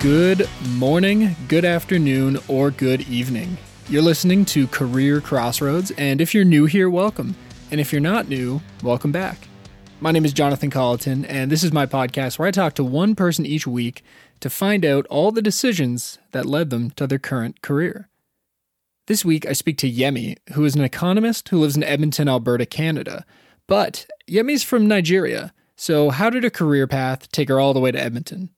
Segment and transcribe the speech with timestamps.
[0.00, 3.58] Good morning, good afternoon, or good evening.
[3.88, 7.34] You're listening to Career Crossroads, and if you're new here, welcome.
[7.72, 9.48] And if you're not new, welcome back.
[10.00, 13.16] My name is Jonathan Colleton, and this is my podcast where I talk to one
[13.16, 14.04] person each week
[14.38, 18.08] to find out all the decisions that led them to their current career.
[19.08, 22.66] This week, I speak to Yemi, who is an economist who lives in Edmonton, Alberta,
[22.66, 23.26] Canada.
[23.66, 27.90] But Yemi's from Nigeria, so how did her career path take her all the way
[27.90, 28.50] to Edmonton?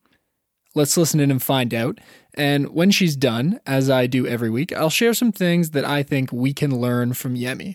[0.73, 1.99] Let's listen in and find out.
[2.35, 6.05] And when she's done, as I do every week, I'll share some things that I
[6.05, 7.75] think we can learn from Yemi.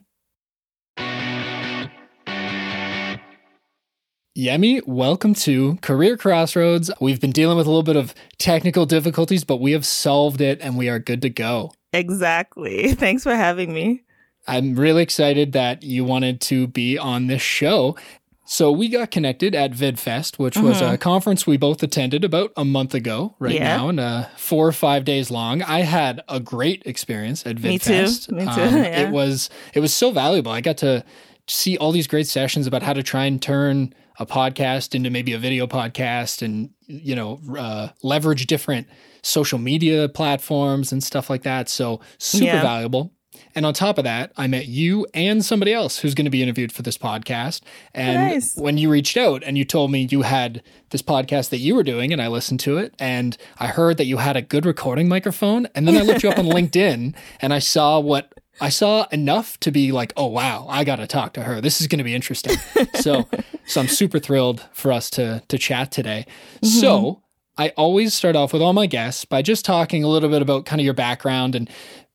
[4.38, 6.90] Yemi, welcome to Career Crossroads.
[7.02, 10.62] We've been dealing with a little bit of technical difficulties, but we have solved it
[10.62, 11.74] and we are good to go.
[11.92, 12.94] Exactly.
[12.96, 14.04] Thanks for having me.
[14.48, 17.98] I'm really excited that you wanted to be on this show.
[18.48, 20.94] So we got connected at VidFest, which was mm-hmm.
[20.94, 23.76] a conference we both attended about a month ago, right yeah.
[23.76, 25.64] now, and uh, four or five days long.
[25.64, 28.32] I had a great experience at VidFest.
[28.32, 28.46] Me too.
[28.46, 28.62] Me too.
[28.62, 29.08] Um, yeah.
[29.08, 30.52] It was it was so valuable.
[30.52, 31.04] I got to
[31.48, 35.34] see all these great sessions about how to try and turn a podcast into maybe
[35.34, 38.88] a video podcast, and you know, uh, leverage different
[39.24, 41.68] social media platforms and stuff like that.
[41.68, 42.62] So super yeah.
[42.62, 43.12] valuable.
[43.56, 46.44] And on top of that, I met you and somebody else who's going to be
[46.44, 47.62] interviewed for this podcast.
[47.94, 48.56] And nice.
[48.58, 51.84] when you reached out and you told me you had this podcast that you were
[51.84, 55.08] doing, and I listened to it, and I heard that you had a good recording
[55.08, 55.68] microphone.
[55.74, 59.60] And then I looked you up on LinkedIn and I saw what I saw enough
[59.62, 61.62] to be like, oh wow, I got to talk to her.
[61.62, 62.58] This is going to be interesting.
[62.96, 63.28] so,
[63.66, 66.26] so I'm super thrilled for us to to chat today.
[66.58, 66.68] Mm-hmm.
[66.68, 67.22] So,
[67.58, 70.66] I always start off with all my guests by just talking a little bit about
[70.66, 71.70] kind of your background and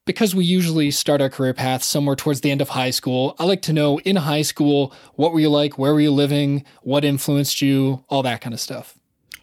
[0.05, 3.45] because we usually start our career path somewhere towards the end of high school, I
[3.45, 5.79] like to know in high school, what were you like?
[5.79, 6.65] Where were you living?
[6.83, 8.05] What influenced you?
[8.09, 8.97] All that kind of stuff.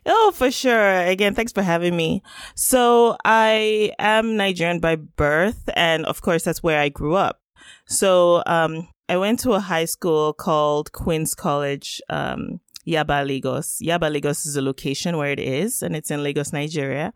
[0.05, 0.99] Oh, for sure.
[1.01, 2.23] Again, thanks for having me.
[2.55, 5.69] So I am Nigerian by birth.
[5.75, 7.41] And of course, that's where I grew up.
[7.87, 13.79] So, um, I went to a high school called Queen's College, um, Yaba Lagos.
[13.81, 17.13] Yaba Lagos is a location where it is, and it's in Lagos, Nigeria.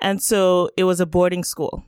[0.00, 1.84] And so it was a boarding school.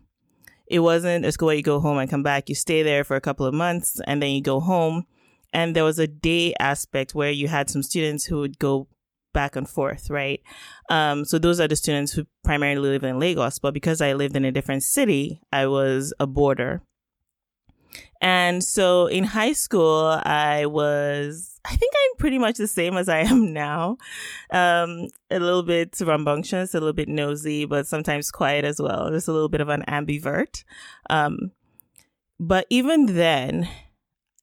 [0.71, 2.49] It wasn't a school where you go home and come back.
[2.49, 5.05] You stay there for a couple of months and then you go home.
[5.53, 8.87] And there was a day aspect where you had some students who would go
[9.33, 10.41] back and forth, right?
[10.89, 13.59] Um, so those are the students who primarily live in Lagos.
[13.59, 16.83] But because I lived in a different city, I was a boarder.
[18.21, 23.09] And so in high school, I was, I think I'm pretty much the same as
[23.09, 23.97] I am now.
[24.51, 29.11] Um, a little bit rambunctious, a little bit nosy, but sometimes quiet as well.
[29.11, 30.65] Just a little bit of an ambivert.
[31.09, 31.53] Um,
[32.39, 33.69] but even then,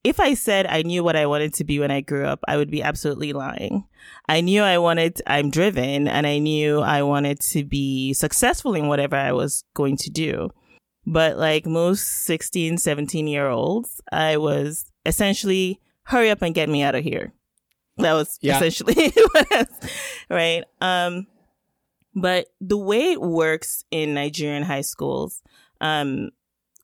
[0.04, 2.56] if I said I knew what I wanted to be when I grew up, I
[2.56, 3.84] would be absolutely lying.
[4.28, 8.88] I knew I wanted, I'm driven and I knew I wanted to be successful in
[8.88, 10.50] whatever I was going to do.
[11.10, 16.82] But like most 16, 17 year olds, I was essentially hurry up and get me
[16.82, 17.32] out of here.
[17.96, 18.56] That was yeah.
[18.56, 19.10] essentially
[20.30, 20.64] right.
[20.82, 21.26] Um,
[22.14, 25.42] but the way it works in Nigerian high schools,
[25.80, 26.28] um,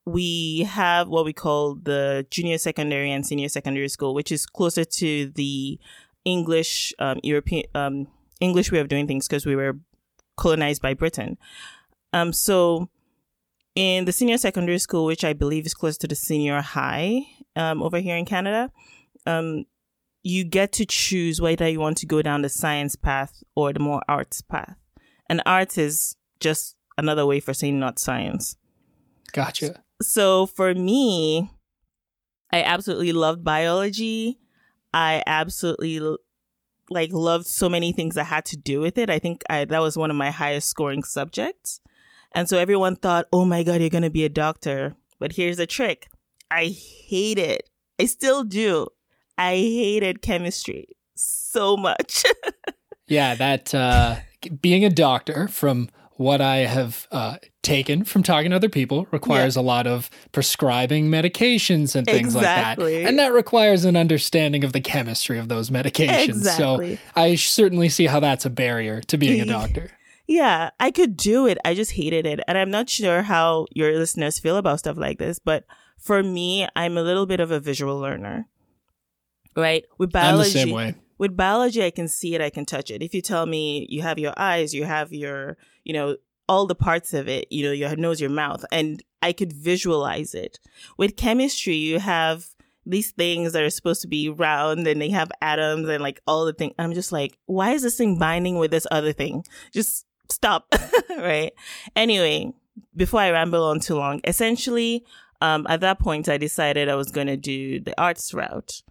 [0.07, 4.85] we have what we call the junior secondary and senior secondary school, which is closer
[4.85, 5.79] to the
[6.25, 8.07] English, um, European, um,
[8.39, 9.77] English way of doing things because we were
[10.35, 11.37] colonized by Britain.
[12.11, 12.89] Um, so
[13.75, 17.21] in the senior secondary school, which I believe is close to the senior high
[17.55, 18.71] um, over here in Canada,
[19.25, 19.65] um,
[20.23, 23.79] you get to choose whether you want to go down the science path or the
[23.79, 24.77] more arts path.
[25.29, 28.55] And arts is just another way for saying not science.
[29.33, 29.83] Gotcha.
[30.01, 31.51] So for me,
[32.51, 34.39] I absolutely loved biology.
[34.93, 35.99] I absolutely
[36.89, 39.09] like loved so many things that had to do with it.
[39.09, 41.81] I think I, that was one of my highest scoring subjects.
[42.35, 44.95] And so everyone thought, oh my God, you're going to be a doctor.
[45.19, 46.07] But here's the trick
[46.51, 47.69] I hate it.
[47.99, 48.87] I still do.
[49.37, 52.25] I hated chemistry so much.
[53.07, 54.17] yeah, that uh,
[54.61, 59.55] being a doctor, from what I have uh, taken from talking to other people, requires
[59.55, 59.61] yeah.
[59.61, 62.95] a lot of prescribing medications and things exactly.
[62.95, 63.09] like that.
[63.09, 66.29] And that requires an understanding of the chemistry of those medications.
[66.29, 66.95] Exactly.
[66.95, 69.91] So I certainly see how that's a barrier to being a doctor.
[70.27, 71.57] Yeah, I could do it.
[71.63, 72.39] I just hated it.
[72.47, 75.65] And I'm not sure how your listeners feel about stuff like this, but
[75.97, 78.47] for me, I'm a little bit of a visual learner.
[79.55, 79.85] Right?
[79.97, 80.59] With biology.
[80.59, 80.95] I'm the same way.
[81.17, 83.01] With biology, I can see it, I can touch it.
[83.01, 86.17] If you tell me you have your eyes, you have your, you know,
[86.49, 90.35] all the parts of it, you know, your nose, your mouth, and I could visualize
[90.35, 90.59] it.
[90.97, 92.49] With chemistry, you have
[92.85, 96.45] these things that are supposed to be round and they have atoms and like all
[96.45, 96.73] the things.
[96.77, 99.43] I'm just like, why is this thing binding with this other thing?
[99.71, 100.73] Just stop.
[101.09, 101.53] right.
[101.95, 102.53] Anyway,
[102.95, 105.05] before I ramble on too long, essentially,
[105.41, 108.81] um, at that point, I decided I was going to do the arts route.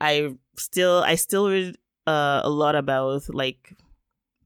[0.00, 1.76] I still, I still read
[2.06, 3.74] uh, a lot about like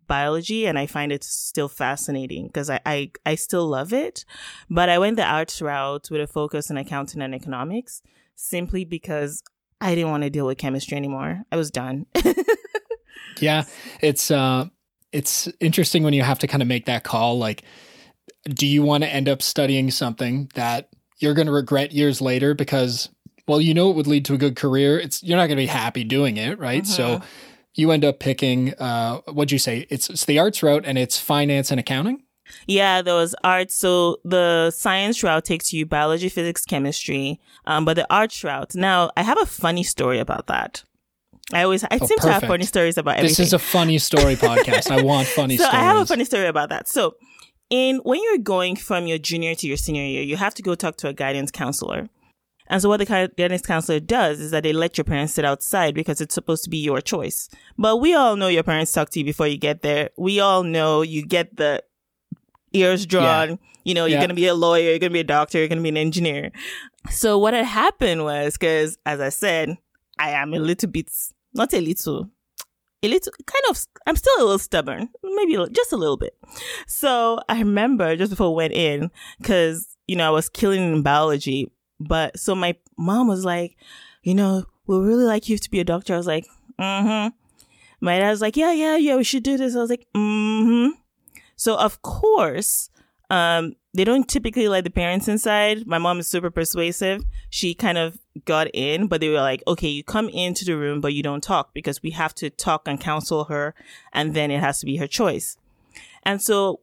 [0.07, 4.25] biology and I find it still fascinating because I, I, I still love it.
[4.69, 8.03] But I went the arts route with a focus on accounting and economics
[8.35, 9.43] simply because
[9.81, 11.43] I didn't want to deal with chemistry anymore.
[11.53, 12.07] I was done.
[13.39, 13.65] yeah.
[14.01, 14.67] It's, uh,
[15.13, 17.39] it's interesting when you have to kind of make that call.
[17.39, 17.63] Like,
[18.45, 22.55] do you want to end up studying something that you're going to regret years later
[22.55, 23.09] because,
[23.47, 24.99] well, you know, it would lead to a good career.
[24.99, 26.59] It's, you're not going to be happy doing it.
[26.59, 26.83] Right.
[26.83, 26.93] Mm-hmm.
[26.93, 27.21] So
[27.75, 29.87] you end up picking, uh, what'd you say?
[29.91, 32.23] It's, it's the arts route and it's finance and accounting.
[32.67, 33.77] Yeah, there was arts.
[33.77, 37.41] So the science route takes you biology, physics, chemistry.
[37.67, 38.75] Um, but the arts route.
[38.75, 40.83] Now, I have a funny story about that.
[41.53, 42.23] I always I oh, seem perfect.
[42.23, 43.31] to have funny stories about everything.
[43.31, 44.91] This is a funny story podcast.
[44.91, 45.81] I want funny so stories.
[45.81, 46.89] I have a funny story about that.
[46.89, 47.15] So
[47.71, 50.75] in when you're going from your junior to your senior year, you have to go
[50.75, 52.09] talk to a guidance counselor.
[52.71, 55.95] And so what the guidance counselor does is that they let your parents sit outside
[55.95, 57.49] because it's supposed to be your choice.
[57.79, 60.11] But we all know your parents talk to you before you get there.
[60.19, 61.83] We all know you get the
[62.75, 63.51] ears drawn.
[63.51, 63.57] Yeah.
[63.85, 65.69] You know, you're going to be a lawyer, you're going to be a doctor, you're
[65.69, 66.53] going to be an engineer.
[67.09, 69.79] So what had happened was because, as I said,
[70.19, 71.09] I am a little bit
[71.59, 72.31] not a little,
[73.03, 76.35] a little, kind of, I'm still a little stubborn, maybe just a little bit.
[76.87, 79.11] So I remember just before we went in,
[79.43, 81.71] cause, you know, I was killing in biology,
[82.01, 83.77] but so my mom was like,
[84.23, 86.15] you know, we really like you to be a doctor.
[86.15, 86.47] I was like,
[86.81, 87.29] mm-hmm.
[88.01, 89.75] My dad was like, yeah, yeah, yeah, we should do this.
[89.75, 90.91] I was like, mm-hmm.
[91.57, 92.91] So of course,
[93.31, 95.85] um, they don't typically let the parents inside.
[95.85, 97.25] My mom is super persuasive.
[97.51, 101.01] She kind of got in, but they were like, okay, you come into the room,
[101.01, 103.75] but you don't talk because we have to talk and counsel her.
[104.13, 105.57] And then it has to be her choice.
[106.23, 106.79] And so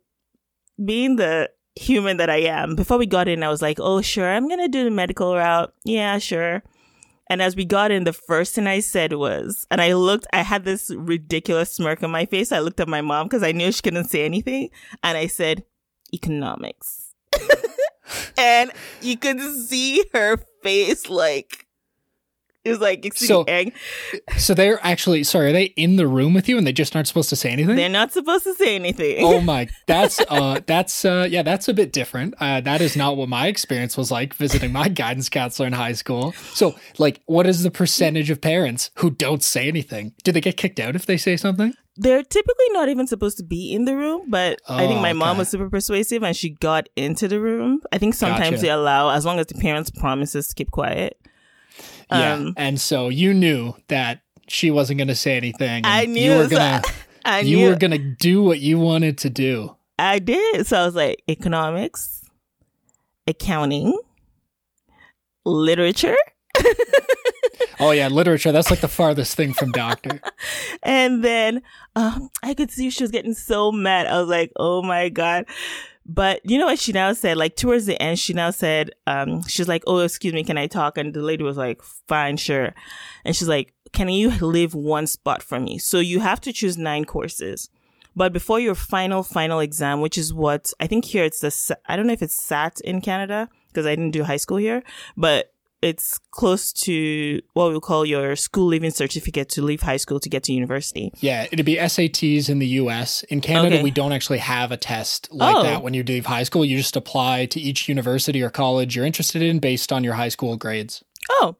[0.83, 4.29] being the human that I am, before we got in, I was like, oh, sure,
[4.29, 5.73] I'm going to do the medical route.
[5.85, 6.63] Yeah, sure.
[7.29, 10.41] And as we got in, the first thing I said was, and I looked, I
[10.41, 12.51] had this ridiculous smirk on my face.
[12.51, 14.69] I looked at my mom because I knew she couldn't say anything.
[15.01, 15.63] And I said,
[16.13, 17.04] economics.
[18.37, 18.71] and
[19.01, 21.65] you could see her face like
[22.65, 23.45] it was like so.
[24.37, 27.07] So they're actually sorry, are they in the room with you and they just aren't
[27.07, 27.75] supposed to say anything?
[27.75, 29.23] They're not supposed to say anything.
[29.23, 32.33] oh my that's uh that's uh yeah, that's a bit different.
[32.39, 35.93] Uh that is not what my experience was like visiting my guidance counselor in high
[35.93, 36.31] school.
[36.53, 40.13] So like what is the percentage of parents who don't say anything?
[40.23, 41.75] Do they get kicked out if they say something?
[41.97, 45.09] They're typically not even supposed to be in the room, but oh, I think my
[45.09, 45.17] okay.
[45.17, 47.81] mom was super persuasive and she got into the room.
[47.91, 48.61] I think sometimes gotcha.
[48.61, 51.19] they allow, as long as the parents promises to keep quiet.
[52.11, 55.83] Yeah, um, and so you knew that she wasn't going to say anything.
[55.85, 56.81] I knew you were gonna.
[57.23, 57.69] I you knew.
[57.69, 59.75] were gonna do what you wanted to do.
[59.97, 60.67] I did.
[60.67, 62.23] So I was like, economics,
[63.27, 63.97] accounting,
[65.45, 66.17] literature.
[67.79, 68.51] oh yeah, literature.
[68.51, 70.21] That's like the farthest thing from doctor.
[70.83, 71.61] and then
[71.95, 74.07] um, I could see she was getting so mad.
[74.07, 75.45] I was like, oh my god.
[76.05, 77.37] But you know what she now said?
[77.37, 80.67] Like towards the end, she now said, um, she's like, oh, excuse me, can I
[80.67, 80.97] talk?
[80.97, 82.75] And the lady was like, fine, sure.
[83.23, 85.79] And she's like, can you leave one spot for me?
[85.79, 87.69] So you have to choose nine courses.
[88.15, 91.95] But before your final, final exam, which is what I think here it's the, I
[91.95, 94.83] don't know if it's SAT in Canada because I didn't do high school here,
[95.17, 95.53] but
[95.85, 100.27] it's close to what we call your school leaving certificate to leave high school to
[100.27, 101.11] get to university.
[101.19, 103.21] Yeah, it'd be SATs in the US.
[103.23, 103.83] In Canada, okay.
[103.83, 105.61] we don't actually have a test like oh.
[105.61, 106.65] that when you leave high school.
[106.65, 110.29] You just apply to each university or college you're interested in based on your high
[110.29, 111.03] school grades.
[111.29, 111.55] Oh,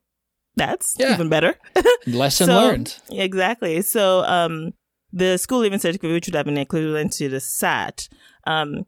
[0.56, 1.14] that's yeah.
[1.14, 1.54] even better.
[2.08, 2.96] Lesson so, learned.
[3.12, 3.84] Exactly.
[3.84, 4.74] So, um,
[5.14, 8.10] the school leaving certificate, which would have been equivalent to the SAT,
[8.48, 8.86] um,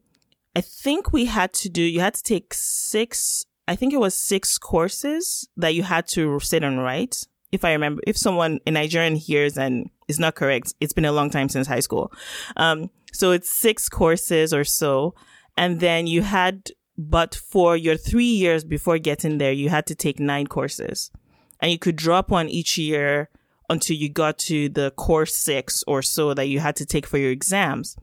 [0.56, 4.15] I think we had to do, you had to take six I think it was
[4.15, 7.24] six courses that you had to sit and write.
[7.51, 11.12] If I remember, if someone in Nigerian hears and is not correct, it's been a
[11.12, 12.12] long time since high school.
[12.55, 15.15] Um, so it's six courses or so.
[15.57, 19.95] And then you had, but for your three years before getting there, you had to
[19.95, 21.12] take nine courses
[21.59, 23.29] and you could drop one each year
[23.69, 27.17] until you got to the course six or so that you had to take for
[27.17, 27.97] your exams.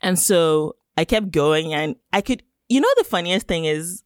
[0.00, 4.02] And so I kept going and I could, you know, the funniest thing is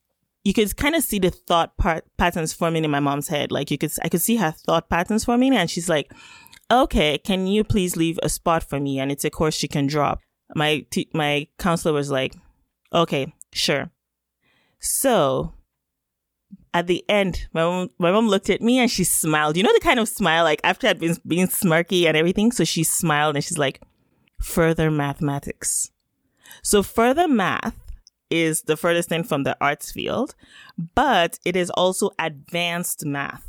[0.47, 3.51] you could kind of see the thought part, patterns forming in my mom's head.
[3.51, 6.13] Like you could, I could see her thought patterns forming and she's like,
[6.71, 9.01] okay, can you please leave a spot for me?
[9.01, 10.21] And it's a course she can drop.
[10.55, 12.37] My, t- my counselor was like,
[12.93, 13.91] okay, sure.
[14.79, 15.53] So
[16.73, 19.57] at the end, my mom, my mom looked at me and she smiled.
[19.57, 22.53] You know the kind of smile like after I'd been being smirky and everything.
[22.53, 23.83] So she smiled and she's like,
[24.41, 25.91] further mathematics.
[26.63, 27.86] So further math
[28.31, 30.35] is the furthest thing from the arts field,
[30.95, 33.43] but it is also advanced math.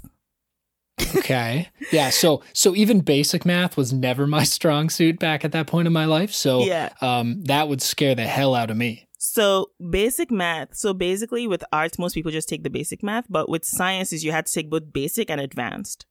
[1.15, 1.69] okay.
[1.91, 2.10] Yeah.
[2.10, 5.93] So so even basic math was never my strong suit back at that point in
[5.93, 6.34] my life.
[6.34, 6.89] So Yeah.
[7.01, 9.07] um, that would scare the hell out of me.
[9.19, 10.75] So basic math.
[10.75, 14.31] So basically with arts, most people just take the basic math, but with sciences, you
[14.31, 16.05] had to take both basic and advanced.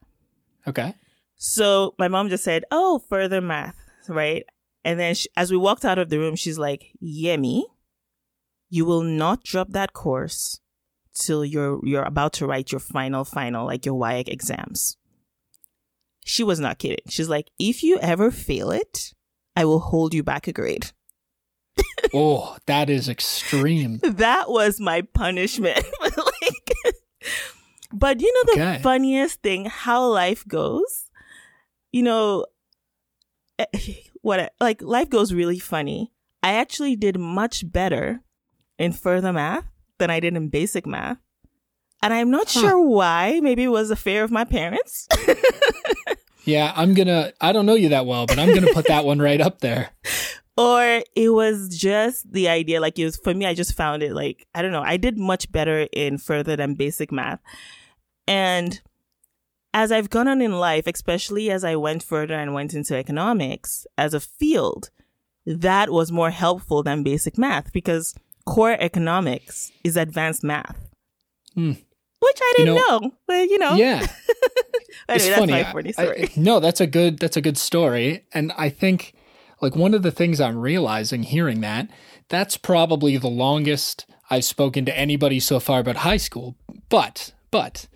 [0.67, 0.95] Okay.
[1.37, 3.77] So my mom just said, "Oh, further math,
[4.09, 4.45] right?"
[4.85, 7.65] And then she, as we walked out of the room, she's like, "Yemi,
[8.69, 10.61] you will not drop that course
[11.15, 14.97] till you're you're about to write your final final, like your WAEC exams."
[16.25, 17.05] She was not kidding.
[17.09, 19.13] She's like, "If you ever fail it,
[19.55, 20.91] I will hold you back a grade."
[22.15, 23.99] Oh, that is extreme.
[24.03, 25.85] that was my punishment.
[26.01, 26.73] like,
[27.93, 28.83] but you know the Okay.
[28.83, 31.11] funniest thing, how life goes.
[31.93, 32.47] You know,
[33.59, 33.67] eh,
[34.23, 36.13] what like life goes really funny.
[36.43, 38.23] I actually did much better
[38.79, 39.65] in further math
[39.99, 41.19] than I did in basic math.
[42.03, 42.61] And I'm not Huh.
[42.61, 43.41] sure why.
[43.43, 45.09] Maybe it was a fear of my parents.
[46.49, 47.33] Yeah, I'm gonna.
[47.41, 49.91] I don't know you that well, but I'm gonna put that one right up there.
[50.57, 54.15] or it was just the idea like it was for me i just found it
[54.15, 57.41] like i don't know i did much better in further than basic math
[58.27, 58.81] and
[59.75, 63.87] as i've gone on in life especially as i went further and went into economics
[63.99, 64.89] as a field
[65.45, 68.15] that was more helpful than basic math because
[68.47, 70.77] core economics is advanced math
[71.55, 71.73] Hmm.
[72.21, 74.09] which i didn't know- know, but you know Yeah, anyway
[75.09, 75.53] it's that's funny.
[75.53, 77.19] my I- funny I- story no, that's a good.
[77.19, 79.13] That's a good story, and I think
[79.61, 81.89] like one of the things I'm realizing hearing that
[82.29, 86.57] that's probably the longest I've spoken to anybody so far about high school.
[86.89, 87.87] But but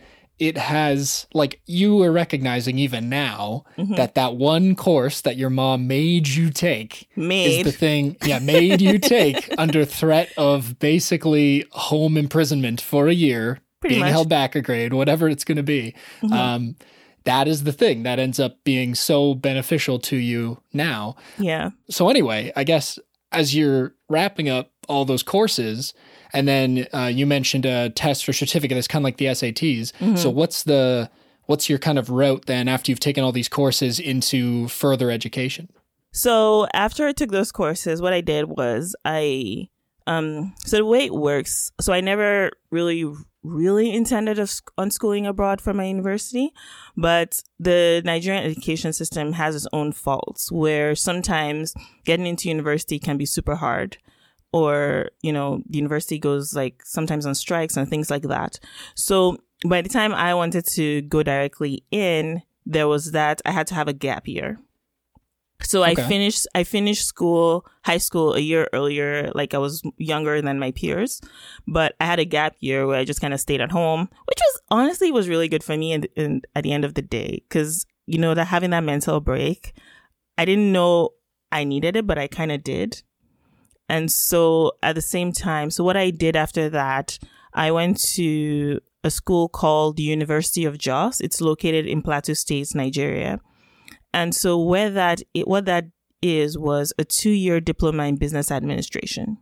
[0.40, 3.94] it has like you are recognizing even now Mhm.
[3.96, 8.38] that that one course that your mom made you take made is the thing yeah
[8.40, 14.10] made you take under threat of basically home imprisonment for a year Pretty being much.
[14.12, 16.32] held back a grade whatever it's going to be Mhm.
[16.32, 16.76] um,
[17.24, 22.08] that is the thing that ends up being so beneficial to you now yeah so
[22.08, 22.98] anyway i guess
[23.30, 25.92] as you're wrapping up all those courses
[26.32, 29.92] and then uh, you mentioned a test for certificate that's kind of like the sats
[30.00, 30.16] Mm-hmm.
[30.16, 31.10] so what's the
[31.46, 35.68] what's your kind of route then after you've taken all these courses into further education?
[36.12, 39.68] So after I took those courses, what I did was I
[40.06, 43.04] um so the way it works, so I never really
[43.42, 46.50] really intended of unschooling abroad for my university,
[46.96, 51.72] but the Nigerian education system has its own faults where sometimes
[52.04, 53.96] getting into university can be super hard
[54.52, 58.58] or you know the university goes like sometimes on strikes and things like that.
[58.94, 63.66] So by the time I wanted to go directly in, there was that I had
[63.68, 64.58] to have a gap year.
[65.62, 70.40] So I finished I finished school, high school a year earlier, like I was younger
[70.40, 71.20] than my peers,
[71.66, 74.38] but I had a gap year where I just kind of stayed at home, which
[74.38, 77.42] was honestly was really good for me and, in, at the end of the day
[77.50, 79.74] cuz you know that having that mental break,
[80.38, 81.10] I didn't know
[81.52, 83.02] I needed it, but I kind of did.
[83.90, 87.18] And so at the same time, so what I did after that,
[87.52, 91.20] I went to a school called the University of Jos.
[91.20, 93.40] It's located in Plateau State, Nigeria.
[94.14, 95.86] And so where that it, what that
[96.22, 99.38] is was a two year diploma in business administration.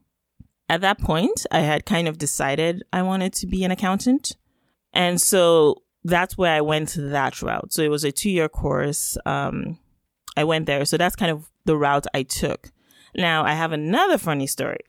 [0.71, 4.35] At that point, I had kind of decided I wanted to be an accountant.
[4.95, 7.75] And so that's where I went that route.
[7.75, 9.19] So it was a two year course.
[9.27, 9.79] Um,
[10.39, 10.87] I went there.
[10.87, 12.71] So that's kind of the route I took.
[13.15, 14.81] Now I have another funny story.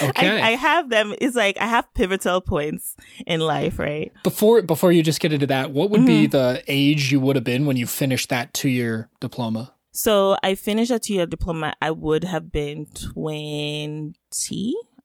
[0.00, 0.40] Okay.
[0.40, 1.14] I, I have them.
[1.20, 2.96] It's like I have pivotal points
[3.26, 4.10] in life, right?
[4.22, 6.30] before before you just get into that, what would be Mm-hmm.
[6.30, 9.74] the age you would have been when you finished that two year diploma?
[9.92, 11.74] So I finished a two year diploma.
[11.82, 14.14] I would have been 20.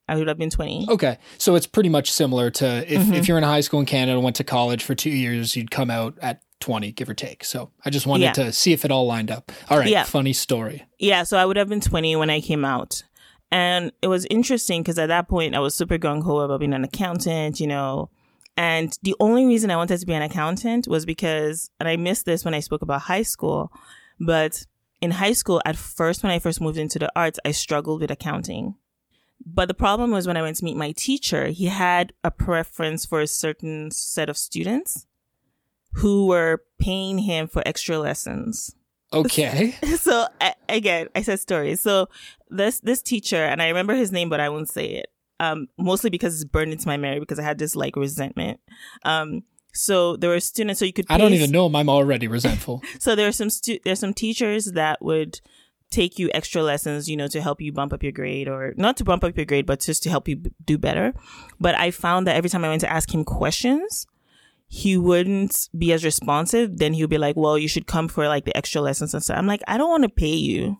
[0.09, 0.87] I would have been 20.
[0.89, 3.13] Okay, so it's pretty much similar to if, Mm-hmm.
[3.13, 5.89] if you're in high school in Canada, went to college for two years, you'd come
[5.89, 7.43] out at 20, give or take.
[7.43, 8.33] So I just wanted Yeah.
[8.33, 9.51] to see if it all lined up.
[9.69, 10.03] All right, Yeah.
[10.03, 10.83] funny story.
[10.99, 13.03] Yeah, so I would have been 20 when I came out.
[13.51, 16.73] And it was interesting because at that point I was super gung ho about being
[16.73, 18.09] an accountant, you know.
[18.57, 22.25] And the only reason I wanted to be an accountant was because, and I missed
[22.25, 23.71] this when I spoke about high school,
[24.19, 24.65] but
[24.99, 28.09] in high school, at first, when I first moved into the arts, I struggled with
[28.09, 28.75] accounting.
[29.45, 33.05] But the problem was when I went to meet my teacher, he had a preference
[33.05, 35.05] for a certain set of students
[35.97, 38.75] who were paying him for extra lessons.
[39.11, 39.71] Okay.
[39.97, 41.81] so I, again, I said stories.
[41.81, 42.09] So
[42.49, 45.07] this this teacher, and I remember his name, but I won't say it.
[45.39, 48.59] Um, mostly because it's burned into my memory because I had this like resentment.
[49.03, 51.05] Um, so there were students, so you could.
[51.09, 51.75] I don't even know him.
[51.75, 52.83] I'm already resentful.
[52.99, 55.39] So there are some stu- there's some teachers that would
[55.89, 58.97] take you extra lessons, you know, to help you bump up your grade or not
[58.97, 61.13] to bump up your grade, but just to help you b- do better.
[61.59, 64.05] But I found that every time I went to ask him questions,
[64.67, 66.77] he wouldn't be as responsive.
[66.77, 69.23] Then he would be like, well, you should come for like the extra lessons and
[69.23, 69.37] stuff.
[69.37, 70.77] I'm like, I don't want to pay you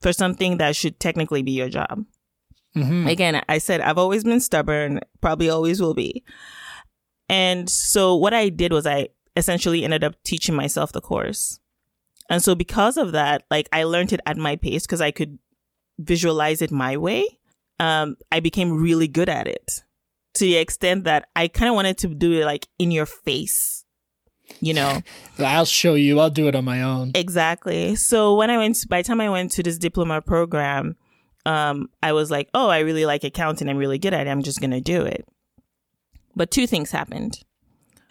[0.00, 2.04] for something that should technically be your job.
[2.76, 3.08] Mhm.
[3.08, 6.24] Again, I said I've always been stubborn, probably always will be.
[7.28, 11.60] And so what I did was I essentially ended up teaching myself the course.
[12.28, 15.38] And so because of that, like I learned it at my pace because I could
[15.98, 17.38] visualize it my way.
[17.78, 19.83] Um, I became really good at it
[20.34, 23.84] to the extent that I kind of wanted to do it like in your face,
[24.60, 25.00] you know?
[25.38, 26.20] I'll show you.
[26.20, 27.12] I'll do it on my own.
[27.14, 27.96] Exactly.
[27.96, 30.96] So when I went, by the time I went to this diploma program,
[31.46, 33.68] um, I was like, oh, I really like accounting.
[33.68, 34.30] I'm really good at it.
[34.30, 35.26] I'm just going to do it.
[36.34, 37.42] But two things happened.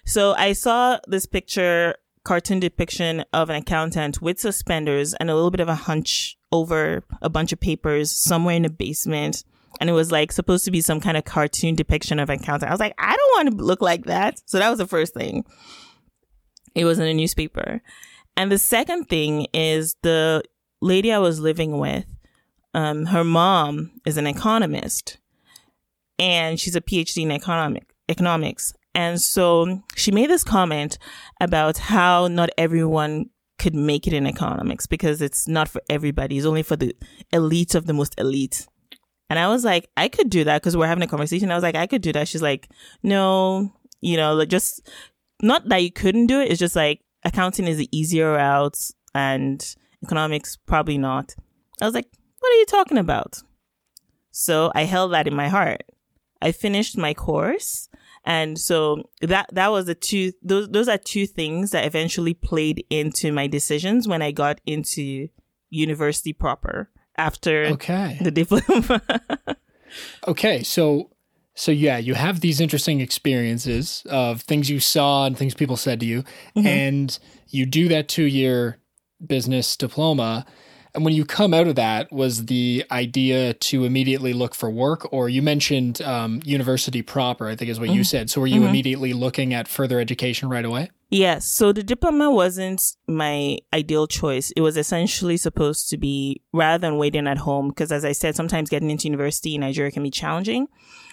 [0.06, 5.52] So I saw this picture, cartoon depiction of an accountant with suspenders and a little
[5.52, 9.44] bit of a hunch over a bunch of papers somewhere in the basement.
[9.80, 12.70] And it was like supposed to be some kind of cartoon depiction of an accountant.
[12.70, 14.40] I was like, I don't want to look like that.
[14.46, 15.46] So that was the first thing.
[16.76, 17.82] It was in a newspaper.
[18.36, 20.44] And the second thing is the
[20.82, 22.06] lady I was living with,
[22.74, 25.18] um, her mom is an economist
[26.18, 28.74] and she's a PhD in economic economics.
[28.96, 30.98] And so she made this comment
[31.40, 36.38] about how not everyone could make it in economics because it's not for everybody.
[36.38, 36.96] It's only for the
[37.32, 38.68] elite of the most elite.
[39.34, 41.50] And I was like, I could do that because we're having a conversation.
[41.50, 42.28] I was like, I could do that.
[42.28, 42.70] She's like,
[43.02, 44.88] no, you know, like just
[45.42, 46.52] not that you couldn't do it.
[46.52, 48.78] It's just like accounting is the easier route
[49.16, 51.34] and economics probably not.
[51.82, 52.06] I was like,
[52.38, 53.42] what are you talking about?
[54.30, 55.82] So I held that in my heart.
[56.40, 57.90] I finished my course.
[58.26, 62.86] And so that, that was the two, those, those are two things that eventually played
[62.92, 65.30] into my decisions when I got into
[65.72, 68.18] university proper after Okay.
[68.22, 69.02] the diploma.
[70.28, 70.64] Okay.
[70.64, 71.12] So,
[71.54, 76.00] so yeah, you have these interesting experiences of things you saw and things people said
[76.00, 76.24] to you,
[76.56, 76.66] Mhm.
[76.66, 78.78] and you do that two year
[79.26, 80.46] business diploma.
[80.96, 85.08] And when you come out of that, was the idea to immediately look for work,
[85.12, 87.48] or you mentioned um, university proper?
[87.48, 88.06] I think is what you Mhm.
[88.06, 88.30] said.
[88.32, 88.70] So were you Mhm.
[88.70, 90.90] immediately looking at further education right away?
[91.14, 91.46] Yes.
[91.46, 94.50] So the diploma wasn't my ideal choice.
[94.58, 98.36] It was essentially supposed to be rather than waiting at home, because as I said,
[98.36, 100.70] sometimes getting into university in Nigeria can be challenging.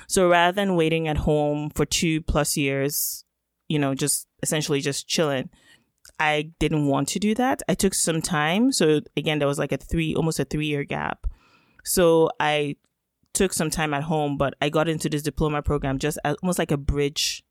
[0.08, 3.26] So rather than waiting at home for two plus years,
[3.68, 5.50] you know, just essentially just chilling,
[6.18, 7.60] I didn't want to do that.
[7.68, 8.72] I took some time.
[8.72, 11.26] So again, there was like a three, almost a three year gap.
[11.84, 12.76] So I
[13.34, 16.70] took some time at home, but I got into this diploma program just almost like
[16.70, 17.44] a bridge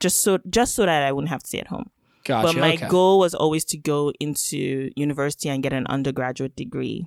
[0.00, 1.90] just so just so that I wouldn't have to stay at home.
[2.24, 2.48] Gotcha.
[2.48, 2.88] but my okay.
[2.88, 7.06] goal was always to go into university and get an undergraduate degree.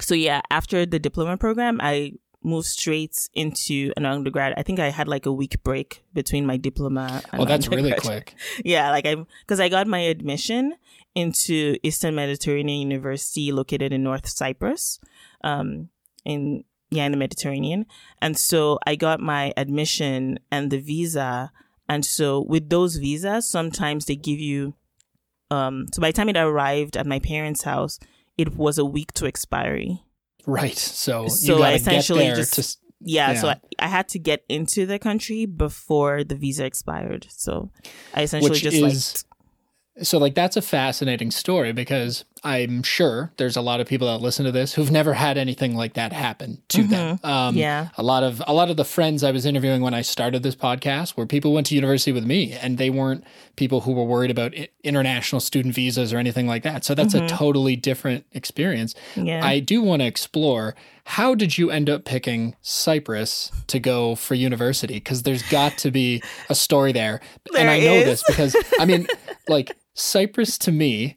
[0.00, 2.12] So yeah, after the diploma program, I
[2.44, 4.54] moved straight into an undergrad.
[4.56, 7.22] I think I had like a week break between my diploma.
[7.32, 8.34] And Oh, that's really quick.
[8.64, 10.74] Yeah, like I because I got my admission
[11.14, 15.00] into Eastern Mediterranean University located in North Cyprus,
[15.42, 15.88] um,
[16.24, 17.86] in yeah in the Mediterranean,
[18.20, 21.50] and so I got my admission and the visa,
[21.88, 24.74] and so with those visas, sometimes they give you,
[25.50, 27.98] um, so by the time it arrived at my parents' house,
[28.38, 30.02] it was a week to expiry.
[30.46, 30.76] Right.
[30.76, 33.86] So, So you I got get essentially there just- to s- Yeah, so I, I
[33.88, 37.26] had to get into the country before the visa expired.
[37.30, 37.70] So
[38.14, 43.32] I essentially which just is like so like that's a fascinating story because I'm sure
[43.38, 46.12] there's a lot of people that listen to this who've never had anything like that
[46.12, 47.18] happen to them.
[47.24, 47.58] Um, Mm-hmm.
[47.58, 47.88] yeah.
[47.96, 50.54] a lot of a lot of the friends I was interviewing when I started this
[50.54, 53.24] podcast were people who went to university with me, and they weren't
[53.56, 54.52] people who were worried about
[54.82, 56.84] international student visas or anything like that.
[56.84, 58.94] So that's a totally different experience.
[59.14, 59.26] Mm-hmm.
[59.26, 59.46] Yeah.
[59.46, 60.74] I do want to explore
[61.06, 64.94] how did you end up picking Cyprus to go for university?
[64.94, 67.20] Because there's got to be a story there,
[67.56, 68.04] and There I know is.
[68.04, 69.06] this because I mean,
[69.48, 71.16] like Cyprus to me.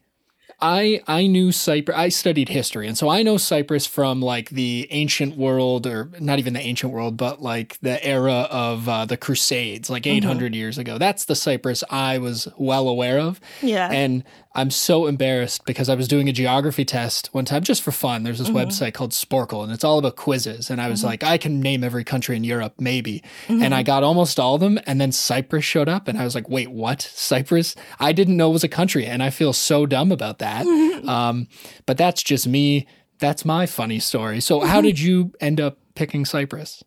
[0.59, 1.95] I I knew Cyprus.
[1.95, 6.39] I studied history, and so I know Cyprus from like the ancient world, or not
[6.39, 10.79] even the ancient world, but like the era of uh, the Crusades, like 800 years
[10.79, 10.97] ago.
[10.97, 13.39] That's the Cyprus I was well aware of.
[13.61, 13.89] yeah.
[13.91, 14.23] And
[14.57, 18.23] I'm so embarrassed because I was doing a geography test one time just for fun.
[18.23, 18.57] There's this mm-hmm.
[18.57, 20.71] website called Sporcle and it's all about quizzes.
[20.71, 21.09] And I was mm-hmm.
[21.09, 23.23] like, I can name every country in Europe, maybe.
[23.47, 23.85] And I mm-hmm.
[23.85, 24.79] got almost all of them.
[24.87, 27.03] And then Cyprus showed up and I was like, wait, what?
[27.03, 27.75] Cyprus?
[27.99, 29.05] I didn't know it was a country.
[29.05, 30.65] And I feel so dumb about that.
[31.07, 31.47] um,
[31.85, 32.87] but that's just me.
[33.19, 34.41] That's my funny story.
[34.41, 36.83] So, how did you end up picking Cyprus?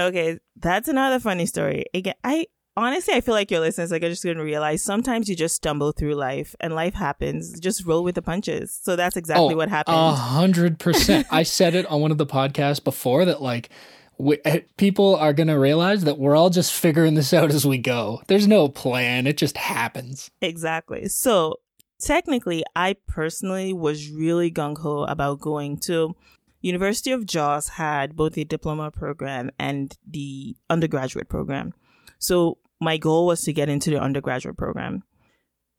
[0.00, 1.84] Okay, that's another funny story.
[1.92, 2.46] Again, I
[2.78, 5.92] honestly, I feel like your listeners like are just to realize sometimes you just stumble
[5.92, 7.58] through life and life happens.
[7.60, 8.78] Just roll with the punches.
[8.82, 9.96] So that's exactly Oh, what happened.
[9.96, 11.26] A hundred percent.
[11.30, 13.70] I said it on one of the podcasts before that like
[14.18, 17.66] we, eh, people are going to realize that we're all just figuring this out as
[17.66, 18.20] we go.
[18.26, 19.26] There's no plan.
[19.26, 20.30] It just happens.
[20.40, 21.08] Exactly.
[21.08, 21.56] So
[22.00, 26.16] technically, I personally was really gung ho about going to
[26.60, 31.72] University of Jos had both the diploma program and the undergraduate program.
[32.18, 35.02] So my goal was to get into the undergraduate program.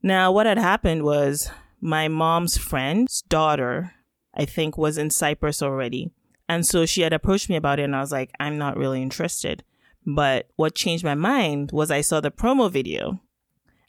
[0.02, 1.50] Now, what had happened was
[1.82, 3.94] my mom's friend's daughter,
[4.34, 6.12] I think, was in Cyprus already.
[6.48, 9.02] And so she had approached me about it, and I was like, I'm not really
[9.02, 9.64] interested.
[10.06, 13.20] But what changed my mind was I saw the promo video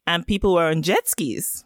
[0.06, 1.64] and people were on jet skis.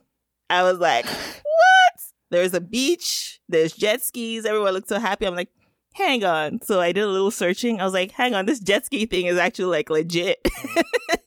[0.50, 2.00] I was like, what?
[2.30, 5.26] There's a beach, there's jet skis, everyone looked so happy.
[5.26, 5.48] I'm like,
[5.94, 6.60] hang on.
[6.62, 7.80] So I did a little searching.
[7.80, 10.46] I was like, hang on, this jet ski thing is actually like legit.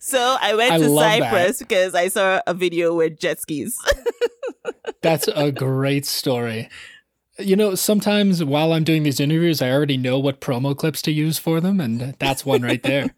[0.00, 1.30] so I went I to love that.
[1.30, 3.76] Cyprus because I saw a video with jet skis.
[5.02, 6.68] That's a great story.
[7.38, 11.12] You know, sometimes while I'm doing these interviews, I already know what promo clips to
[11.12, 13.12] use for them, and that's one right there.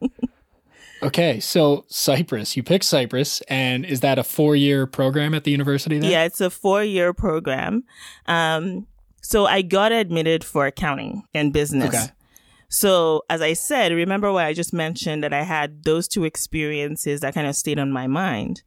[1.02, 5.50] okay, so Cyprus, you picked Cyprus, and is that a four year program at the
[5.50, 6.10] university there?
[6.10, 7.84] Yeah, it's a four year program.
[8.26, 8.86] Um,
[9.20, 11.88] so I got admitted for accounting and business.
[11.88, 12.06] Okay.
[12.74, 17.20] So as I said, remember what I just mentioned that I had those two experiences
[17.20, 18.62] that kind of stayed on my mind.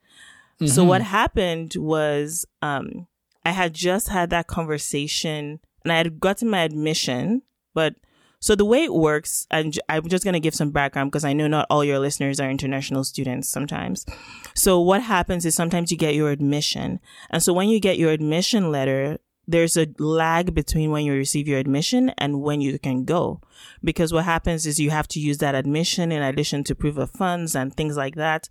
[0.65, 0.87] So Mhm.
[0.87, 3.07] what happened was um,
[3.45, 7.41] I had just had that conversation and I had gotten my admission,
[7.73, 7.95] but
[8.39, 11.33] so the way it works, and I'm just going to give some background because I
[11.33, 14.05] know not all your listeners are international students sometimes.
[14.53, 16.99] So what happens is sometimes you get your admission.
[17.31, 19.17] And so when you get your admission letter,
[19.47, 23.41] there's a lag between when you receive your admission and when you can go.
[23.83, 27.11] Because what happens is you have to use that admission in addition to proof of
[27.11, 28.49] funds and things like that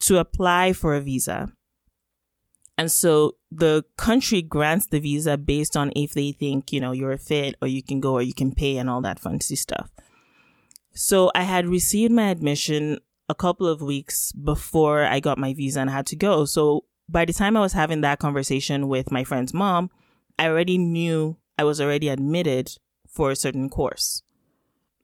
[0.00, 1.52] to apply for a visa.
[2.76, 7.12] And so the country grants the visa based on if they think, you know, you're
[7.12, 9.90] a fit or you can go or you can pay and all that fancy stuff.
[10.94, 15.80] So I had received my admission a couple of weeks before I got my visa
[15.80, 16.44] and had to go.
[16.44, 19.90] So by the time I was having that conversation with my friend's mom,
[20.38, 22.76] I already knew I was already admitted
[23.08, 24.22] for a certain course.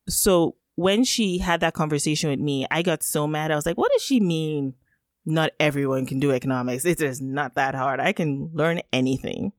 [0.08, 3.50] So when she had that conversation with me, I got so mad.
[3.50, 4.74] I was like, what does she mean?
[5.26, 6.84] Not everyone can do economics.
[6.84, 8.00] It is not that hard.
[8.00, 9.52] I can learn anything.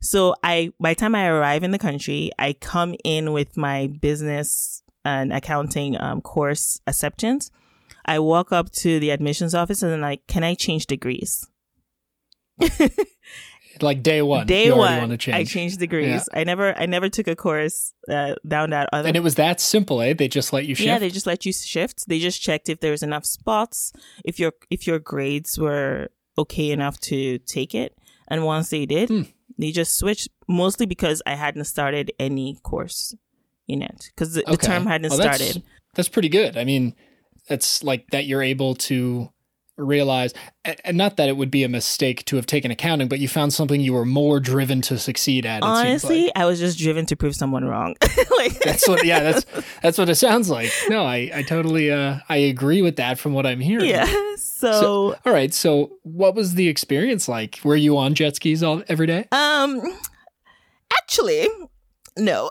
[0.00, 3.88] So I, by the time I arrive in the country, I come in with my
[3.88, 7.50] business and accounting um, course acceptance.
[8.04, 11.46] I walk up to the admissions office and I'm like, can I change degrees?
[13.82, 14.46] like day one.
[14.46, 16.28] Day one, I changed degrees.
[16.32, 19.08] I never, I never took a course uh, down that other.
[19.08, 20.12] and it was that simple, eh?
[20.14, 20.86] They just let you shift.
[20.86, 22.08] Yeah, they just let you shift.
[22.08, 23.92] They just checked if there was enough spots,
[24.24, 27.96] if your if your grades were okay enough to take it.
[28.28, 29.22] And once they did, Hmm.
[29.58, 30.28] they just switched.
[30.50, 33.14] Mostly because I hadn't started any course
[33.66, 35.62] in it because the, the term hadn't Well, started.
[35.94, 36.56] That's pretty good.
[36.56, 36.94] I mean,
[37.50, 39.28] it's like that you're able to
[39.78, 40.34] realize,
[40.84, 43.52] and not that it would be a mistake to have taken accounting, but you found
[43.54, 45.62] something you were more driven to succeed at.
[45.62, 46.32] Honestly, like.
[46.36, 47.94] I was just driven to prove someone wrong.
[48.38, 49.04] like that's what.
[49.06, 49.46] Yeah, that's
[49.82, 50.70] that's what it sounds like.
[50.88, 53.86] No, I I totally uh I agree with that from what I'm hearing.
[53.88, 54.06] yeah.
[54.36, 55.54] So, All right.
[55.54, 57.60] So, what was the experience like?
[57.64, 59.26] Were you on jet skis all every day?
[59.32, 59.80] um,
[60.92, 61.48] actually,
[62.16, 62.50] no.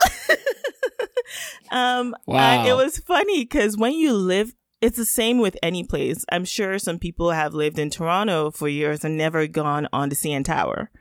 [1.71, 2.63] um, Wow.
[2.63, 6.23] I- it was funny because when you live, it's the same with any place.
[6.31, 10.15] I'm sure some people have lived in Toronto for years and never gone on the
[10.15, 10.91] CN Tower.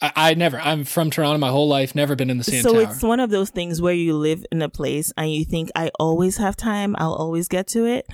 [0.00, 0.58] I, I never.
[0.60, 1.94] I'm from Toronto my whole life.
[1.94, 2.84] Never been in the CN so Tower.
[2.84, 5.70] So it's one of those things where you live in a place and you think,
[5.74, 8.06] I always have time, I'll always get to it.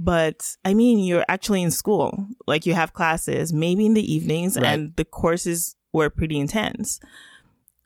[0.00, 4.56] But I mean, you're actually in school, like you have classes, maybe in the evenings,
[4.56, 4.66] Right.
[4.66, 7.00] and the courses were pretty intense.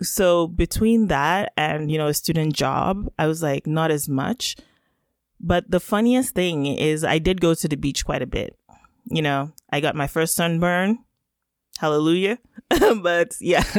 [0.02, 4.56] So between that and, you know, a student job, I was like, not as much.
[5.42, 8.56] But the funniest thing is I did go to the beach quite a bit.
[9.10, 11.00] You know, I got my first sunburn.
[11.78, 12.38] Hallelujah.
[13.02, 13.64] but yeah,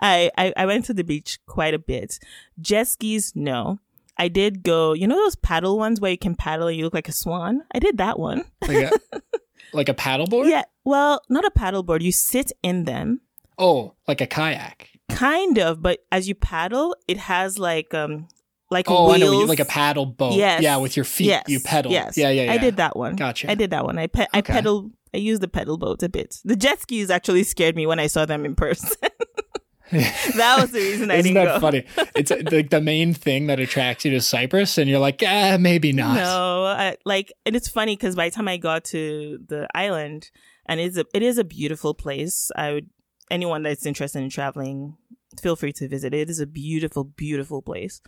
[0.00, 2.18] I, I, I went to the beach quite a bit.
[2.60, 3.78] Jet skis, no.
[4.18, 6.94] I did go, you know those paddle ones where you can paddle and you look
[6.94, 7.62] like a swan?
[7.72, 8.44] I did that one.
[8.66, 9.20] like a
[9.72, 10.48] like a paddleboard.
[10.50, 10.64] Yeah.
[10.84, 12.02] Well, not a paddleboard.
[12.02, 13.20] You sit in them.
[13.56, 14.88] Oh, like a kayak.
[15.08, 18.28] Kind of, but as you paddle, it has like um
[18.70, 19.14] like Oh, wheels.
[19.14, 19.38] I know.
[19.44, 20.34] Like a paddle boat.
[20.34, 20.62] Yes.
[20.62, 21.44] Yeah, with your feet, yes.
[21.48, 21.92] you pedal.
[21.92, 22.16] Yes.
[22.16, 22.52] Yeah, yeah, yeah.
[22.52, 23.16] I did that one.
[23.16, 23.50] Gotcha.
[23.50, 23.98] I did that one.
[23.98, 24.90] I pe- I pedal.
[25.14, 26.36] I used the pedal boat a bit.
[26.44, 28.90] The jet skis actually scared me when I saw them in person.
[29.90, 31.60] that was the reason I Isn't didn't that go.
[31.60, 31.84] funny?
[32.14, 35.56] It's uh, like the main thing that attracts you to Cyprus, and you're like, ah,
[35.58, 36.16] maybe not.
[36.16, 40.30] No, I, like, and it's funny because by the time I got to the island,
[40.66, 42.50] and it's a, it is a beautiful place.
[42.54, 42.90] I would
[43.30, 44.96] anyone that's interested in traveling,
[45.40, 46.12] feel free to visit.
[46.12, 48.00] It is a beautiful, beautiful place.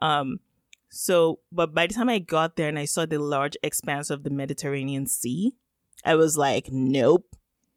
[0.00, 0.40] Um,
[0.90, 4.22] so, but by the time I got there and I saw the large expanse of
[4.22, 5.52] the Mediterranean Sea,
[6.04, 7.26] I was like, nope,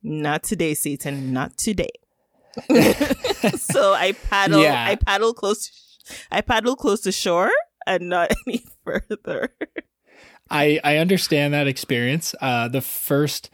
[0.04, 1.90] not today, Satan, not today.
[3.58, 4.86] so I paddle, Yeah.
[4.88, 5.98] I paddle close,
[6.32, 7.52] I paddle close to shore
[7.86, 9.50] and not any further.
[10.50, 12.34] I I understand that experience.
[12.42, 13.50] Uh, the first,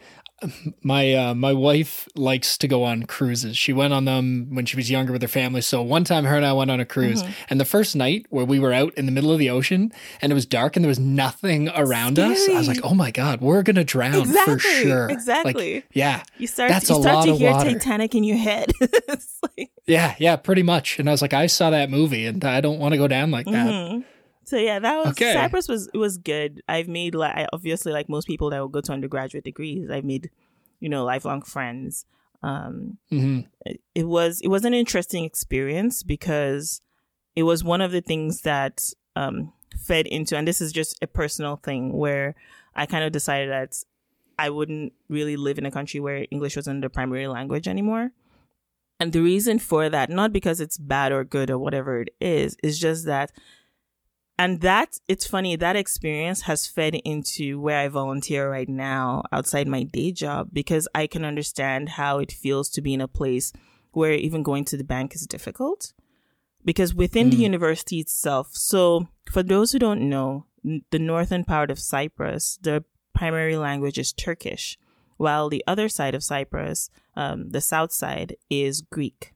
[0.82, 3.56] my uh, my wife likes to go on cruises.
[3.56, 5.62] She went on them when she was younger with her family.
[5.62, 7.32] So one time, her and I went on a cruise, Mm-hmm.
[7.48, 10.30] and the first night where we were out in the middle of the ocean and
[10.30, 13.40] it was dark and there was nothing around us, I was like, oh my god,
[13.40, 15.06] we're gonna drown for Exactly, sure.
[15.08, 15.84] Like, exactly.
[15.94, 17.72] yeah, You start, That's you a start lot to hear water.
[17.72, 18.72] Titanic in your head.
[19.56, 20.98] like, yeah, yeah, pretty much.
[20.98, 23.30] And I was like, I saw that movie, and I don't want to go down
[23.30, 23.66] like that.
[23.68, 24.04] mhm.
[24.46, 25.32] So yeah, that was Okay.
[25.32, 26.62] Cyprus was was good.
[26.68, 30.30] I've made like obviously like most people that will go to undergraduate degrees, I've made
[30.80, 32.06] you know lifelong friends.
[32.42, 36.80] Um, hmm it, it was it was an interesting experience because
[37.34, 38.84] it was one of the things that
[39.16, 42.36] um fed into, and this is just a personal thing where
[42.74, 43.82] I kind of decided that
[44.38, 48.12] I wouldn't really live in a country where English wasn't the primary language anymore.
[49.00, 52.56] And the reason for that, not because it's bad or good or whatever it is,
[52.62, 53.30] is just that
[54.38, 59.66] and that it's funny that experience has fed into where i volunteer right now outside
[59.68, 63.52] my day job because i can understand how it feels to be in a place
[63.92, 65.92] where even going to the bank is difficult
[66.64, 67.48] because within the Mm.
[67.50, 68.48] university itself.
[68.52, 70.44] So for those who don't know
[70.90, 74.76] the northern part of cyprus the primary language is turkish
[75.16, 79.32] while the other side of cyprus um, the south side is greek.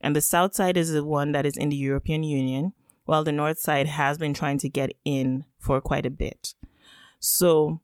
[0.00, 2.72] And the south side is the one that is in the european union
[3.04, 6.54] while the north side has been trying to get in for quite a bit.
[7.18, 7.80] So,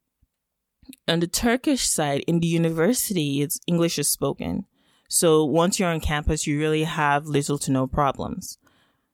[1.06, 4.66] on the Turkish side, in the university, it's English is spoken.
[5.08, 8.58] So, once you're on campus, you really have little to no problems.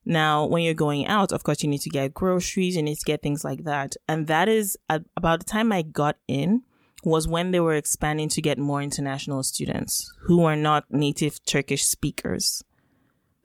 [0.04, 3.04] Now, when you're going out, of course, you need to get groceries, you need to
[3.04, 3.96] get things like that.
[4.08, 6.62] And that is at about the time I got in
[7.02, 11.84] was when they were expanding to get more international students who are not native Turkish
[11.84, 12.62] speakers.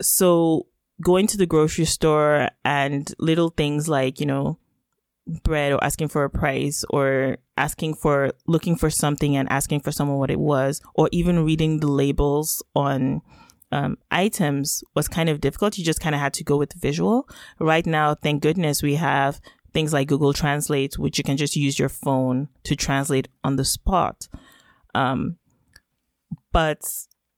[0.02, 0.68] So
[1.02, 4.58] going to the grocery store and little things like, you know,
[5.44, 9.92] bread or asking for a price or asking for looking for something and asking for
[9.92, 13.22] someone what it was or even reading the labels on
[13.72, 15.78] um, items was kind of difficult.
[15.78, 17.28] You just kind of had to go with the visual.
[17.60, 19.40] Right now, thank goodness we have
[19.74, 23.64] things like Google Translate, which you can just use your phone to translate on the
[23.64, 24.28] spot.
[24.94, 25.38] Um,
[26.52, 26.82] but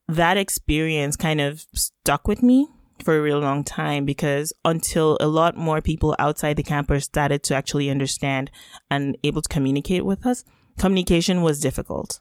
[0.07, 2.67] that experience kind of stuck with me
[3.03, 7.43] for a real long time because until a lot more people outside the campus started
[7.43, 8.49] to actually understand
[8.89, 10.43] and able to communicate with us,
[10.77, 12.19] communication was difficult.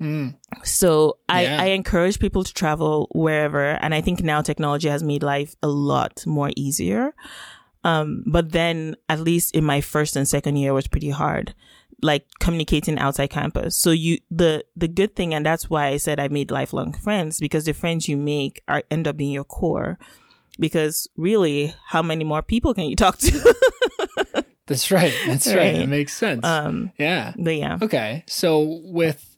[0.00, 0.34] Mm.
[0.64, 1.62] So I, Yeah.
[1.62, 3.78] I encourage people to travel wherever.
[3.82, 7.14] And I think now technology has made life a lot more easier.
[7.84, 11.54] Um, but then at least in my first and second year was pretty hard,
[12.02, 13.76] like communicating outside campus.
[13.76, 17.38] So you, the, the good thing, and that's why I said I made lifelong friends
[17.38, 19.98] because the friends you make are end up being your core.
[20.58, 23.54] Because really, how many more people can you talk to?
[24.66, 25.14] That's right.
[25.26, 25.56] That's right.
[25.56, 25.74] Right.
[25.76, 26.44] It makes sense.
[26.44, 27.32] um, yeah.
[27.38, 27.78] but yeah.
[27.80, 28.24] Okay.
[28.26, 29.31] So with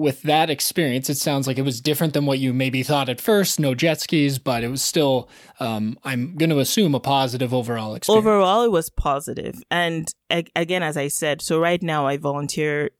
[0.00, 3.20] with that experience, it sounds like it was different than what you maybe thought at
[3.20, 3.60] first.
[3.60, 5.28] No jet skis, but it was still,
[5.60, 8.26] um, I'm going to assume, a positive overall experience.
[8.26, 12.90] overall it was positive and a- again as i said so right now i volunteer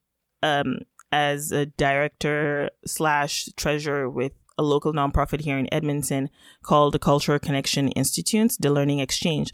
[0.42, 0.78] um
[1.12, 6.28] as a director slash treasurer with a local nonprofit here in edmonton
[6.62, 9.50] called the cultural connection institute the learning exchange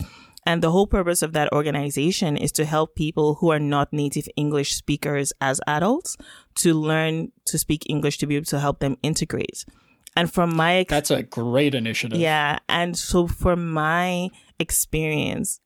[0.46, 4.28] and the whole purpose of that organization is to help people who are not native
[4.36, 6.16] english speakers as adults
[6.54, 9.64] to learn to speak english to be able to help them integrate
[10.16, 12.18] and from my ex- That's a great initiative.
[12.18, 12.58] yeah.
[12.68, 15.60] And so for my experience,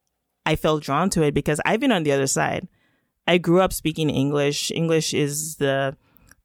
[0.44, 2.66] I felt drawn to it because I've been on the other side.
[3.28, 4.72] I grew up speaking English.
[4.72, 5.96] English is the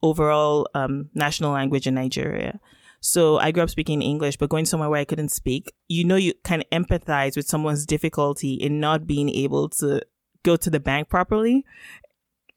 [0.03, 2.59] overall um, national language in Nigeria.
[3.05, 6.15] So I grew up speaking English, but going somewhere where I couldn't speak, you know,
[6.15, 10.01] you can empathize with someone's difficulty in not being able to
[10.43, 11.63] go to the bank properly.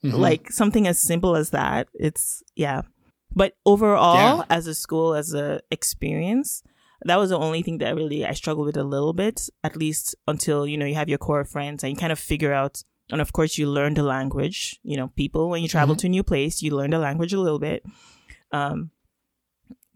[0.02, 0.18] Mhm.
[0.18, 1.88] Like something as simple as that.
[1.92, 2.80] It's, yeah.
[3.34, 4.44] But overall, Yeah.
[4.48, 6.62] as a school, as a experience,
[7.04, 10.14] that was the only thing that really I struggled with a little bit, at least
[10.26, 12.82] until, you know, you have your core friends and you kind of figure out,
[13.12, 15.98] and of course you learn the language, you know, people, when you travel Mhm.
[15.98, 17.84] to a new place, you learn the language a little bit.
[18.50, 18.90] Um,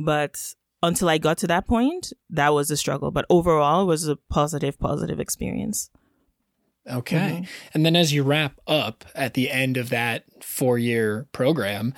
[0.04, 3.10] but until I got to that point, that was a struggle.
[3.10, 5.90] But overall, it was a positive, positive experience.
[6.90, 7.16] Okay.
[7.16, 7.44] Mm-hmm.
[7.74, 11.94] And then as you wrap up at the end of that four year program,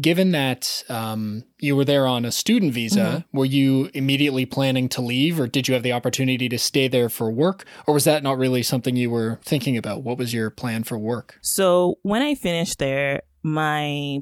[0.00, 3.36] given that um, you were there on a student visa, mm-hmm.
[3.36, 7.08] were you immediately planning to leave or did you have the opportunity to stay there
[7.08, 7.64] for work?
[7.86, 10.02] Or was that not really something you were thinking about?
[10.02, 11.38] What was your plan for work?
[11.42, 14.20] So when I finished there, my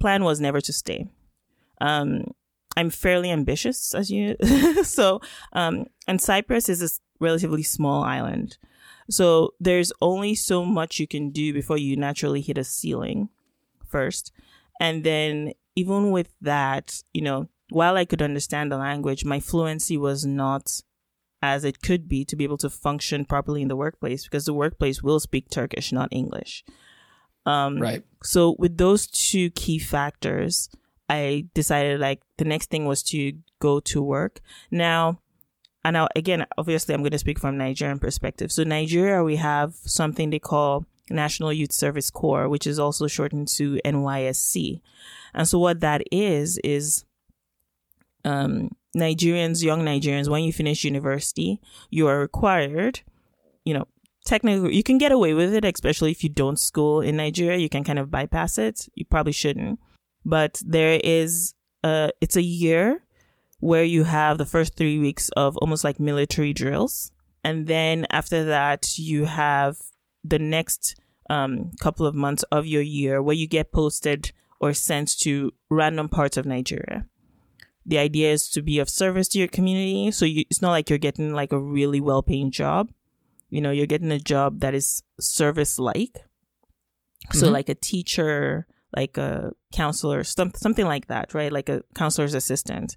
[0.00, 1.06] plan was never to stay.
[1.82, 2.24] Um,
[2.76, 4.36] I'm fairly ambitious, as you
[4.82, 5.20] so.
[5.52, 6.88] Um, and Cyprus is a
[7.20, 8.56] relatively small island,
[9.10, 13.28] so there's only so much you can do before you naturally hit a ceiling,
[13.86, 14.32] first,
[14.80, 19.96] and then even with that, you know, while I could understand the language, my fluency
[19.96, 20.80] was not
[21.42, 24.54] as it could be to be able to function properly in the workplace because the
[24.54, 26.64] workplace will speak Turkish, not English.
[27.44, 28.04] Um, right.
[28.22, 30.68] So with those two key factors,
[31.12, 34.40] I decided like the next thing was to go to work.
[34.70, 35.20] Now,
[35.84, 38.50] and now again, obviously, I'm going to speak from Nigerian perspective.
[38.50, 43.48] So Nigeria, we have something they call National Youth Service Corps, which is also shortened
[43.48, 44.80] to NYSC.
[45.34, 47.04] And so what that is is
[48.24, 53.00] um, Nigerians, young Nigerians, when you finish university, you are required,
[53.64, 53.86] you know,
[54.24, 57.58] technically you can get away with it, especially if you don't school in Nigeria.
[57.58, 58.88] You can kind of bypass it.
[58.94, 59.78] You probably shouldn't
[60.24, 63.02] but there is a it's a year
[63.60, 67.12] where you have the first three weeks of almost like military drills.
[67.44, 69.76] And then after that you have
[70.24, 70.96] the next
[71.30, 76.08] um, couple of months of your year where you get posted or sent to random
[76.08, 77.06] parts of nigeria.
[77.86, 80.12] The idea is to be of service to your community.
[80.12, 82.90] So you, it's not like you're getting like a really well-paying job.
[83.50, 86.24] You know you're getting a job that is service like
[87.30, 87.52] so mm-hmm.
[87.52, 91.52] like a teacher like a counselor, some, something like that, right?
[91.52, 92.96] Like a counselor's assistant.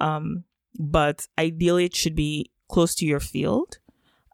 [0.00, 0.44] Um,
[0.78, 3.78] but ideally, it should be close to your field.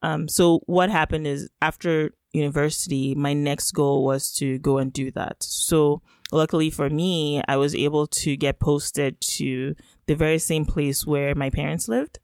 [0.03, 5.11] Um, so what happened is after university, my next goal was to go and do
[5.13, 5.43] that.
[5.43, 9.75] So luckily for me, I was able to get posted to
[10.07, 12.19] the very same place where my parents lived.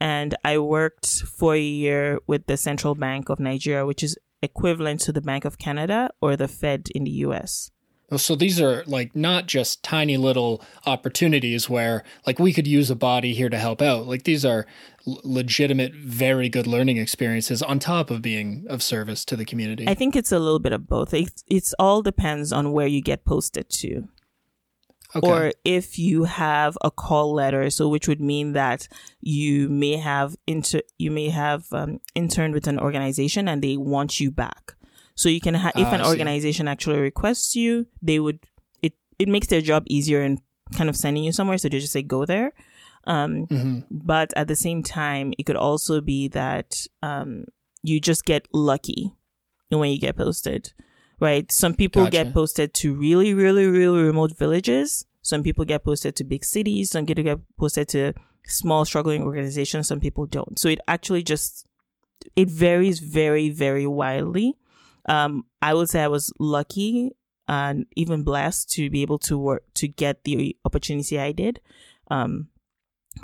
[0.00, 5.00] And I worked for a year with the Central Bank of Nigeria, which is equivalent
[5.00, 7.70] to the Bank of Canada or the Fed in the US.
[8.18, 12.96] So these are like not just tiny little opportunities where like we could use a
[12.96, 14.06] body here to help out.
[14.06, 14.66] Like these are
[15.06, 19.86] legitimate, very good learning experiences on top of being of service to the community.
[19.88, 21.12] I think it's a little bit of both.
[21.12, 24.08] It's, it's all depends on where you get posted to.
[25.16, 25.28] Okay.
[25.28, 28.88] Or if you have a call letter, so which would mean that
[29.20, 34.18] you may have inter you may have um, interned with an organization and they want
[34.18, 34.74] you back.
[35.14, 38.40] So you can, ha- if ah, an organization actually requests you, they would,
[38.82, 40.40] it, it makes their job easier in
[40.76, 41.58] kind of sending you somewhere.
[41.58, 42.52] So they just say, go there.
[43.06, 43.80] Um, mm-hmm.
[43.90, 47.44] but at the same time, it could also be that, um,
[47.82, 49.14] you just get lucky
[49.68, 50.72] when you get posted,
[51.20, 51.52] right?
[51.52, 52.24] Some people gotcha.
[52.24, 55.04] get posted to really, really, really remote villages.
[55.20, 56.90] Some people get posted to big cities.
[56.90, 58.14] Some people get posted to
[58.46, 59.86] small struggling organizations.
[59.86, 60.58] Some people don't.
[60.58, 61.66] So it actually just,
[62.36, 64.56] it varies very, very widely.
[65.06, 67.12] Um, I would say I was lucky
[67.46, 71.60] and even blessed to be able to work to get the opportunity I did
[72.10, 72.48] um,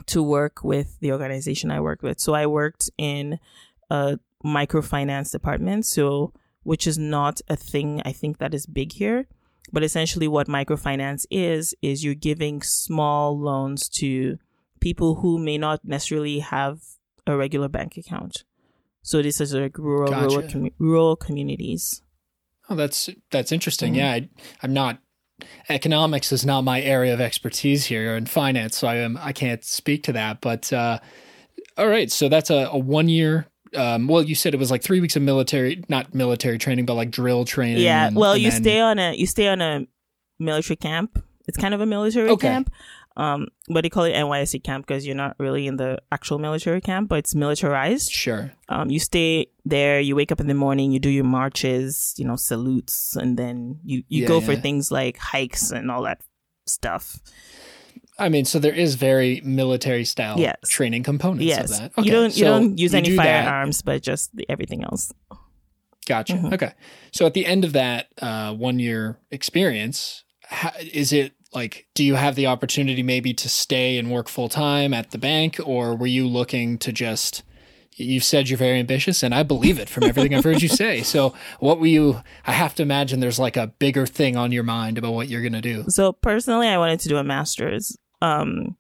[0.07, 2.21] to work with the organization I worked with.
[2.21, 3.39] So I worked in
[3.89, 9.27] a microfinance department, so which is not a thing I think that is big here.
[9.73, 14.39] But essentially, what microfinance is is you're giving small loans to
[14.81, 16.81] people who may not necessarily have
[17.27, 18.45] a regular bank account.
[19.03, 20.37] So this is like rural gotcha.
[20.37, 22.03] rural, com- rural communities.
[22.69, 23.95] Oh, that's that's interesting.
[23.95, 24.01] Mm-hmm.
[24.01, 24.29] Yeah, I,
[24.63, 24.99] I'm not
[25.69, 29.65] economics is not my area of expertise here in finance, so I am I can't
[29.65, 30.41] speak to that.
[30.41, 30.99] But uh,
[31.77, 33.47] all right, so that's a, a one year.
[33.75, 36.95] Um, well, you said it was like three weeks of military, not military training, but
[36.95, 37.83] like drill training.
[37.83, 38.09] Yeah.
[38.09, 38.63] And, well, and you then...
[38.63, 39.87] stay on a you stay on a
[40.39, 41.23] military camp.
[41.47, 42.49] It's kind of a military okay.
[42.49, 42.71] camp.
[43.17, 46.81] Um, but they call it NYSC camp because you're not really in the actual military
[46.81, 48.11] camp, but it's militarized.
[48.11, 48.53] Sure.
[48.69, 52.25] Um, you stay there, you wake up in the morning, you do your marches, you
[52.25, 54.47] know, salutes, and then you, you yeah, go yeah.
[54.47, 56.23] for things like hikes and all that
[56.67, 57.19] stuff.
[58.19, 60.57] I mean, so there is very military style yes.
[60.69, 61.71] training components yes.
[61.73, 61.93] of that.
[61.99, 62.07] Okay.
[62.07, 63.85] You don't you so don't use any do firearms, that.
[63.85, 65.13] but just the, everything else.
[66.07, 66.35] Gotcha.
[66.35, 66.55] Mm-hmm.
[66.55, 66.73] Okay.
[67.13, 72.05] So at the end of that uh, one year experience, how, is it like do
[72.05, 75.97] you have the opportunity maybe to stay and work full time at the bank or
[75.97, 77.43] were you looking to just
[77.97, 81.03] you've said you're very ambitious and i believe it from everything i've heard you say
[81.03, 84.63] so what were you i have to imagine there's like a bigger thing on your
[84.63, 87.97] mind about what you're going to do so personally i wanted to do a master's
[88.23, 88.77] um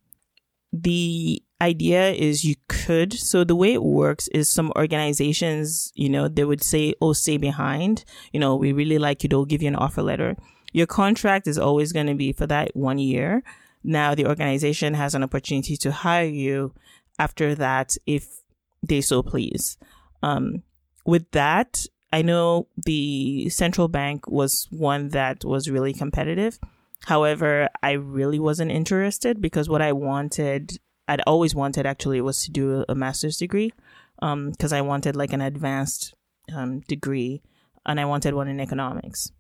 [0.73, 3.13] the idea is you could.
[3.13, 7.37] So the way it works is some organizations, you know, they would say, oh, stay
[7.37, 8.05] behind.
[8.33, 9.29] You know, we really like you.
[9.29, 10.37] They'll give you an offer letter.
[10.73, 13.43] Your contract is always going to be for that one year.
[13.83, 16.75] Now the organization has an opportunity to hire you
[17.19, 18.41] after that if
[18.83, 19.77] they so please.
[20.23, 20.63] Um,
[21.05, 26.59] with that, I know the central bank was one that was really competitive.
[27.07, 32.51] However, I really wasn't interested because what I wanted, I'd always wanted actually was to
[32.51, 33.73] do a master's degree
[34.21, 36.15] because um, I wanted like an advanced
[36.55, 37.43] um, degree
[37.87, 39.33] and I wanted one in economics.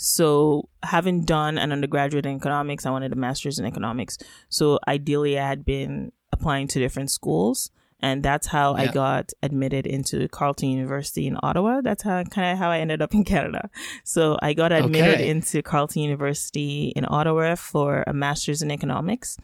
[0.00, 4.16] So, having done an undergraduate in economics, I wanted a master's in economics.
[4.48, 7.70] So, ideally, I had been applying to different schools
[8.00, 8.82] and that's how yeah.
[8.82, 11.80] I got admitted into Carleton University in Ottawa.
[11.80, 13.70] That's how kind of how I ended up in Canada.
[14.04, 15.28] So I got admitted okay.
[15.28, 19.36] into Carleton University in Ottawa for a master's in economics.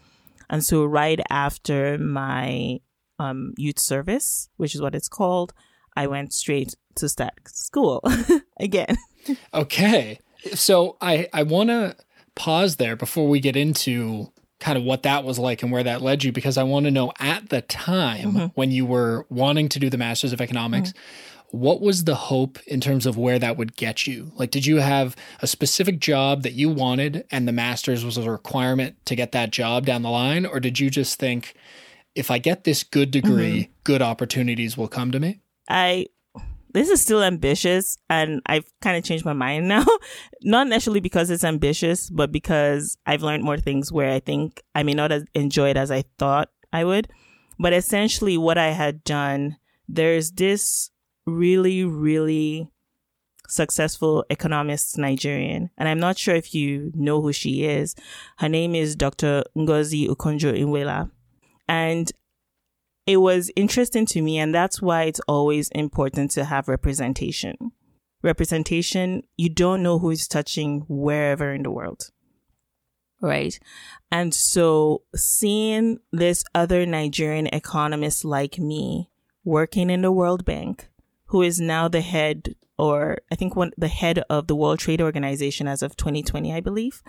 [0.49, 2.81] And so right after my
[3.19, 5.53] um, youth service, which is what it's called,
[5.97, 8.03] I went straight to start school
[8.61, 8.97] again.
[9.53, 10.19] okay.
[10.53, 11.97] So I I want to
[12.35, 16.01] pause there before we get into kind of what that was like and where that
[16.01, 18.47] led you because I want to know at the time mm-hmm.
[18.55, 21.59] when you were wanting to do the Masters of Economics, mm-hmm.
[21.59, 24.33] what was the hope in terms of where that would get you?
[24.37, 28.31] Like, did you have a specific job that you wanted and the Masters was a
[28.31, 30.47] requirement to get that job down the line?
[30.47, 31.55] Or did you just think,
[32.15, 33.73] if I get this good degree, mm-hmm.
[33.83, 35.41] good opportunities will come to me?
[35.69, 36.07] I
[36.75, 39.87] this is still ambitious and I've kind of changed my mind now.
[40.43, 44.83] not necessarily because it's ambitious, but because I've learned more things where I think I
[44.83, 47.09] may not enjoy it as I thought I would.
[47.59, 49.57] But essentially what I had done,
[49.89, 50.91] there's this
[51.25, 52.69] really, really
[53.47, 55.71] successful economist Nigerian.
[55.79, 57.95] And I'm not sure if you know who she is.
[58.39, 59.45] Her name is Dr.
[59.57, 61.11] Ngozi Okonjo-Iweala.
[61.69, 62.11] And
[63.07, 67.73] it was interesting to me, and that's why it's always important to have representation.
[68.23, 72.11] Representation, you don't know who is touching wherever in the world.
[73.21, 73.59] Right.
[74.11, 79.11] And so seeing this other Nigerian economist like me
[79.45, 80.89] working in the World Bank,
[81.27, 85.03] who is now the head, or I think one, the head of the World Trade
[85.03, 87.03] Organization as of 2020, I believe,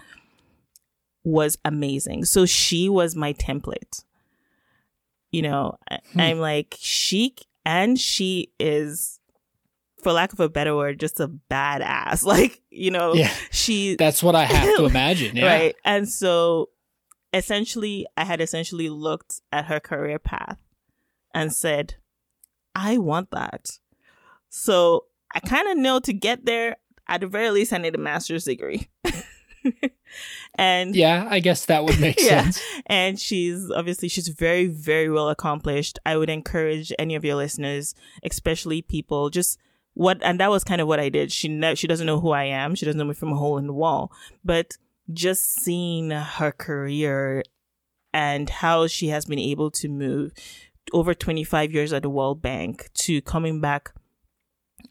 [1.23, 2.25] was amazing.
[2.25, 4.03] So she was my template
[5.35, 5.77] you know,
[6.13, 6.21] hmm.
[6.21, 9.19] I'm like, chic and she is,
[10.01, 12.23] for lack of a better word, just a badass.
[12.25, 13.33] Like, you know, yeah.
[13.51, 13.97] she.
[13.97, 15.35] That's what I have to imagine.
[15.35, 15.45] Yeah.
[15.45, 15.75] Right.
[15.83, 16.69] And so
[17.33, 20.59] essentially, I had essentially looked at her career path
[21.33, 21.95] and said,
[22.73, 23.71] I want that.
[24.47, 26.77] So I kind of know to get there,
[27.09, 28.87] at the very least, I need a master's degree.
[30.55, 32.43] and yeah, I guess that would make yeah.
[32.43, 32.61] sense.
[32.87, 35.99] And she's obviously she's very very well accomplished.
[36.05, 39.59] I would encourage any of your listeners, especially people, just
[39.93, 41.31] what and that was kind of what I did.
[41.31, 42.75] She ne- she doesn't know who I am.
[42.75, 44.11] She doesn't know me from a hole in the wall,
[44.43, 44.77] but
[45.11, 47.43] just seeing her career
[48.13, 50.31] and how she has been able to move
[50.93, 53.93] over 25 years at the World Bank to coming back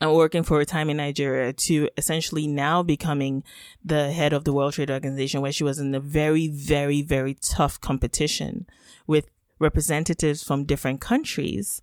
[0.02, 3.44] working for a time in Nigeria to essentially now becoming
[3.84, 7.34] the head of the World Trade Organization, where she was in a very, very, very
[7.34, 8.66] tough competition
[9.06, 9.26] with
[9.58, 11.80] representatives from different countries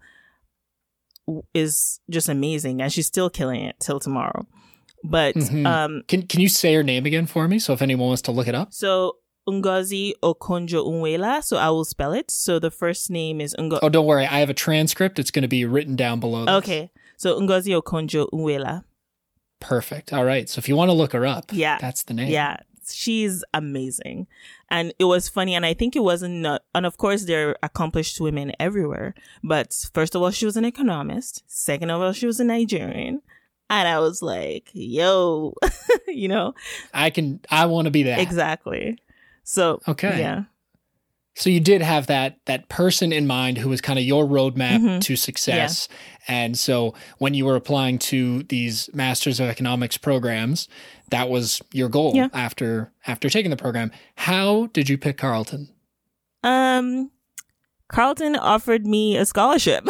[1.53, 2.81] is just amazing.
[2.81, 4.45] And she's still killing it till tomorrow.
[5.03, 5.65] But mm-hmm.
[5.65, 7.59] um, can can you say her name again for me?
[7.59, 8.73] So if anyone wants to look it up.
[8.73, 9.17] So
[9.49, 11.43] Ngozi Okonjo Iweala.
[11.43, 12.29] So I will spell it.
[12.29, 13.79] So the first name is Ngo.
[13.81, 14.25] Oh, don't worry.
[14.25, 15.19] I have a transcript.
[15.19, 16.45] It's going to be written down below.
[16.45, 16.55] This.
[16.55, 16.91] Okay.
[17.21, 18.83] So Ngozi Okonjo Iweala.
[19.59, 20.11] Perfect.
[20.11, 20.49] All right.
[20.49, 22.31] So if you want to look her up, yeah, that's the name.
[22.31, 22.57] Yeah,
[22.89, 24.25] she's amazing.
[24.71, 28.19] And it was funny, and I think it wasn't, and of course, there are accomplished
[28.19, 29.13] women everywhere.
[29.43, 31.43] But first of all, she was an economist.
[31.45, 33.21] Second of all, she was a Nigerian.
[33.69, 35.53] And I was like, yo,
[36.07, 36.55] you know,
[36.91, 38.19] I can, I want to be that.
[38.19, 38.97] Exactly.
[39.43, 40.17] So, okay.
[40.19, 40.45] Yeah.
[41.35, 44.79] So you did have that that person in mind who was kind of your roadmap
[44.79, 44.99] mm-hmm.
[44.99, 45.87] to success.
[45.89, 45.95] Yeah.
[46.27, 50.67] And so when you were applying to these Masters of Economics programs,
[51.09, 52.27] that was your goal yeah.
[52.33, 53.91] after after taking the program.
[54.15, 55.73] How did you pick Carleton?
[56.43, 57.11] Um
[57.91, 59.85] Carleton offered me a scholarship.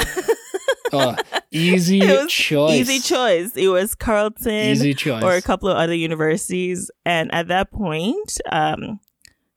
[0.93, 1.15] oh,
[1.51, 2.71] easy choice.
[2.71, 3.55] Easy choice.
[3.55, 5.23] It was Carleton easy choice.
[5.23, 6.91] or a couple of other universities.
[7.05, 8.99] And at that point, um,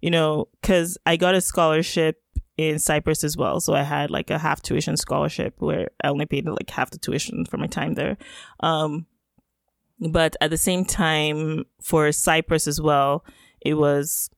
[0.04, 2.20] you know, because I got a scholarship
[2.58, 3.58] in Cyprus as well.
[3.58, 6.98] So I had like a half tuition scholarship where I only paid like half the
[6.98, 8.18] tuition for my time there.
[8.60, 9.06] Um,
[9.98, 13.24] but at the same time, for Cyprus as well,
[13.62, 14.28] it was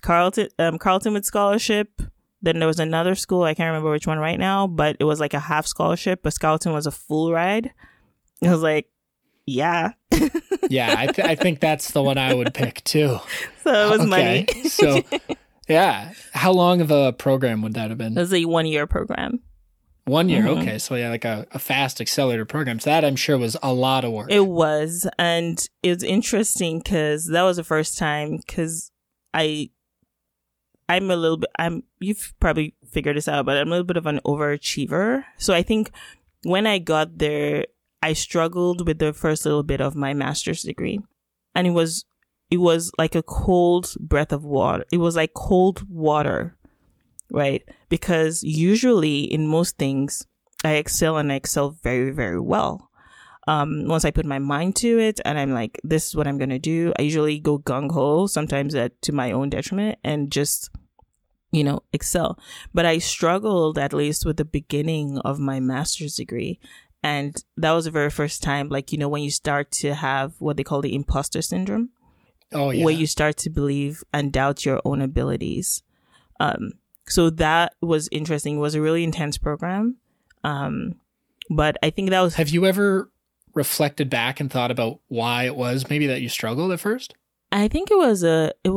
[0.00, 0.78] Carleton, um,
[1.12, 2.00] with scholarship.
[2.40, 3.42] Then there was another school.
[3.42, 6.40] I can't remember which one right now, but it was like a half scholarship, but
[6.40, 7.74] Carleton was a full ride.
[8.42, 8.86] I was like,
[9.48, 9.92] yeah.
[10.68, 13.18] yeah, I, th- I think that's the one I would pick too.
[13.64, 14.46] So it was okay.
[14.48, 14.68] money.
[14.70, 15.02] so,
[15.68, 16.12] yeah.
[16.32, 18.16] How long of a program would that have been?
[18.16, 19.40] It was a one year program.
[20.06, 20.62] One year, mm-hmm.
[20.62, 20.78] okay.
[20.78, 22.80] So yeah, like a, a fast accelerator program.
[22.80, 24.30] So that I'm sure was a lot of work.
[24.30, 28.38] It was, and it was interesting because that was the first time.
[28.38, 28.90] Because
[29.34, 29.68] I,
[30.88, 31.50] I'm a little bit.
[31.58, 31.82] I'm.
[32.00, 35.24] You've probably figured this out, but I'm a little bit of an overachiever.
[35.36, 35.90] So I think
[36.42, 37.66] when I got there,
[38.02, 41.00] I struggled with the first little bit of my master's degree,
[41.54, 42.04] and it was
[42.50, 44.84] it was like a cold breath of water.
[44.90, 46.58] It was like cold water
[47.30, 47.62] right?
[47.88, 50.26] Because usually in most things,
[50.64, 52.90] I excel and I excel very, very well.
[53.46, 56.36] Um, once I put my mind to it and I'm like, this is what I'm
[56.36, 60.30] going to do, I usually go gung ho, sometimes at, to my own detriment and
[60.30, 60.68] just,
[61.50, 62.38] you know, excel.
[62.74, 66.60] But I struggled at least with the beginning of my master's degree.
[67.02, 70.34] And that was the very first time, like, you know, when you start to have
[70.38, 71.90] what they call the imposter syndrome.
[72.52, 72.84] Oh, yeah.
[72.84, 75.82] Where you start to believe and doubt your own abilities.
[76.40, 76.72] Um,
[77.06, 78.56] so that was interesting.
[78.56, 79.96] It was a really intense program.
[80.44, 80.94] Um,
[81.50, 82.34] but I think that was.
[82.34, 83.10] Have you ever
[83.54, 87.14] reflected back and thought about why it was maybe that you struggled at first?
[87.52, 88.52] I think it was a.
[88.64, 88.72] It,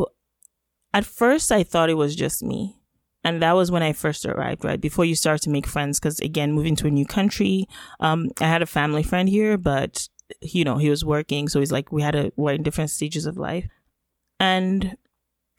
[0.93, 2.80] at first, I thought it was just me.
[3.24, 4.82] And that was when I first arrived, right?
[4.82, 5.99] Before you start to make friends.
[5.99, 7.67] Because again, moving to a new country,
[7.99, 10.09] um, I had a family friend here, but,
[10.41, 11.47] you know, he was working.
[11.47, 13.67] So he's like, we had a, we're in different stages of life.
[14.39, 14.97] And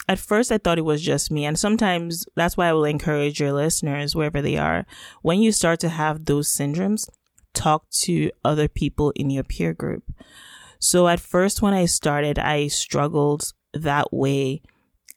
[0.09, 1.45] at first I thought it was just me.
[1.45, 4.85] And sometimes that's why I will encourage your listeners, wherever they are,
[5.23, 7.09] when you start to have those syndromes,
[7.55, 10.03] talk to other people in your peer group.
[10.81, 14.63] So at first, when I started, I struggled that way.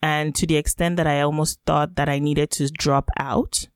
[0.05, 3.67] And to the extent that I almost thought that I needed to drop out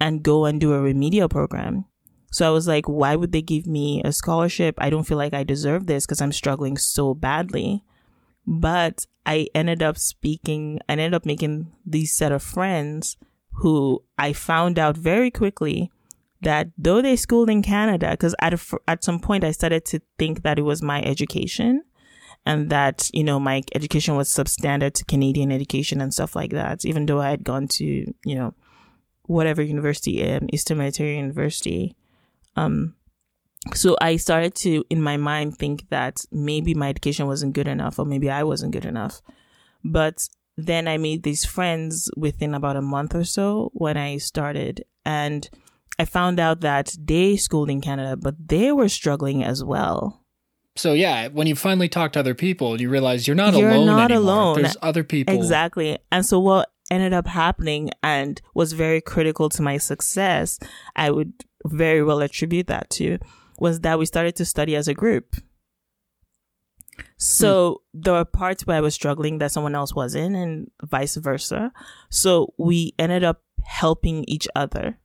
[0.00, 1.84] and go and do a remedial program.
[2.30, 4.76] So I was like, why would they give me a scholarship?
[4.78, 7.84] I don't feel like I deserve this because I'm struggling so badly.
[8.46, 13.18] But I ended up speaking, I ended up making these set of friends
[13.56, 15.90] who I found out very quickly
[16.40, 20.44] that though they schooled in Canada, because at, at some point I started to think
[20.44, 21.84] that it was my education
[22.44, 26.84] and that, you know, my education was substandard to Canadian education and stuff like that,
[26.84, 28.54] even though I had gone to, you know,
[29.26, 31.94] whatever university, um, Eastern Mediterranean University.
[32.56, 32.94] Um,
[33.74, 37.98] so I started to, in my mind, think that maybe my education wasn't good enough
[37.98, 39.22] or maybe I wasn't good enough.
[39.84, 44.84] But then I made these friends within about a month or so when I started.
[45.04, 45.48] And
[45.98, 50.21] I found out that they schooled in Canada, but they were struggling as well.
[50.74, 53.86] So yeah, when you finally talk to other people, you realize you're not you're alone.
[53.86, 54.32] You're not anymore.
[54.32, 54.62] alone.
[54.62, 55.34] There's other people.
[55.34, 55.98] Exactly.
[56.10, 60.58] And so what ended up happening and was very critical to my success,
[60.96, 61.32] I would
[61.64, 63.18] very well attribute that to
[63.58, 65.36] was that we started to study as a group.
[67.16, 68.00] So hmm.
[68.00, 71.72] there were parts where I was struggling that someone else wasn't and vice versa.
[72.10, 74.98] So we ended up helping each other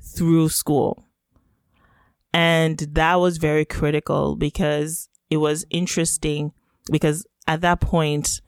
[0.00, 1.04] through school.
[2.32, 6.52] And that was very critical because it was interesting
[6.90, 8.40] because at that point,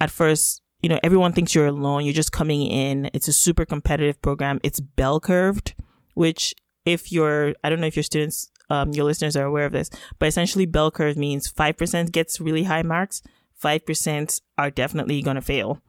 [0.00, 2.04] at first, you know, everyone thinks you're alone.
[2.04, 3.10] You're just coming in.
[3.12, 4.60] It's a super competitive program.
[4.62, 5.74] It's bell curved,
[6.14, 6.54] which
[6.84, 9.90] if you're, I don't know if your students um, your listeners are aware of this,
[10.18, 13.22] but essentially bell curve means 5% gets really high marks,
[13.62, 15.80] 5% are definitely going to fail.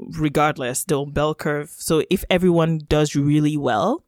[0.00, 1.70] Regardless, the bell curve.
[1.70, 4.04] So if everyone does really well,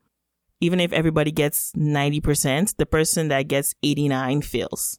[0.61, 4.99] even if everybody gets 90%, the person that gets 89 fails.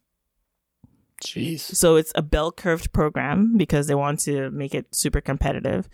[1.22, 1.60] Jeez.
[1.60, 5.88] So it's a bell curved program because they want to make it super competitive.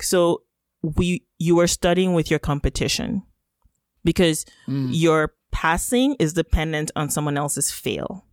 [0.00, 0.42] So
[0.82, 3.22] we you are studying with your competition
[4.04, 4.88] because mm.
[4.90, 8.24] your passing is dependent on someone else's fail.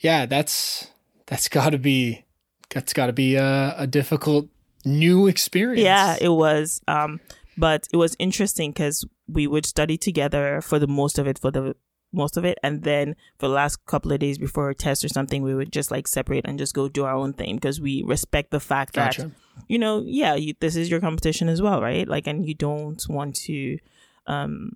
[0.00, 0.90] Yeah, that's
[1.26, 2.24] that's got to be
[2.70, 4.48] that's got to be a, a, difficult
[4.84, 5.84] new experience.
[5.84, 6.80] Yeah, it was.
[6.88, 7.20] Um,
[7.56, 11.50] but it was interesting because we would study together for the most of it for
[11.50, 11.76] the
[12.16, 15.08] most of it, and then for the last couple of days before a test or
[15.08, 18.02] something, we would just like separate and just go do our own thing because we
[18.04, 19.22] respect the fact gotcha.
[19.22, 19.30] that
[19.68, 22.06] you know, yeah, you, this is your competition as well, right?
[22.06, 23.78] Like, and you don't want to
[24.26, 24.72] um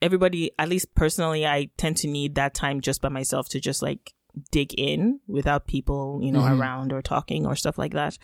[0.00, 3.82] everybody, at least personally, I tend to need that time just by myself to just
[3.82, 4.14] like
[4.50, 6.60] dig in without people, you know, mm-hmm.
[6.60, 8.18] around or talking or stuff like that.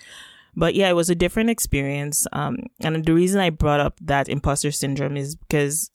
[0.56, 2.26] But yeah, it was a different experience.
[2.32, 5.90] Um, and the reason I brought up that imposter syndrome is because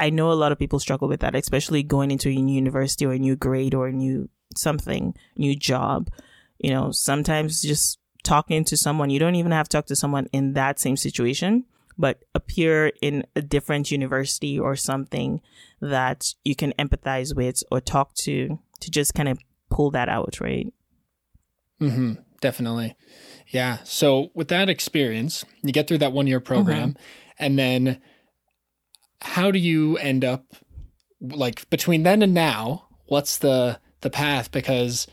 [0.00, 3.06] I know a lot of people struggle with that, especially going into a new university
[3.06, 6.10] or a new grade or a new something, new job.
[6.58, 9.10] You know, sometimes just talking to someone.
[9.10, 11.64] You don't even have to talk to someone in that same situation,
[11.96, 15.40] but appear in a different university or something
[15.80, 19.38] that you can empathize with or talk to to just kind of
[19.70, 20.72] pull that out, right?
[21.80, 22.14] Mm-hmm.
[22.40, 22.96] Definitely.
[23.48, 23.78] Yeah.
[23.84, 27.02] So with that experience, you get through that one year program, mm-hmm.
[27.38, 28.00] and then
[29.24, 30.44] how do you end up
[31.20, 32.86] like between then and now?
[33.06, 34.52] What's the the path?
[34.52, 35.06] Because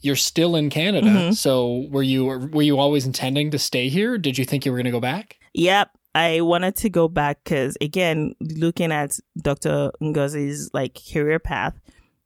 [0.00, 1.06] you're still in Canada.
[1.06, 1.32] Mm-hmm.
[1.32, 4.18] So were you were you always intending to stay here?
[4.18, 5.38] Did you think you were going to go back?
[5.54, 5.90] Yep.
[6.14, 9.92] I wanted to go back because again, looking at Dr.
[10.02, 11.80] Ngozi's like career path,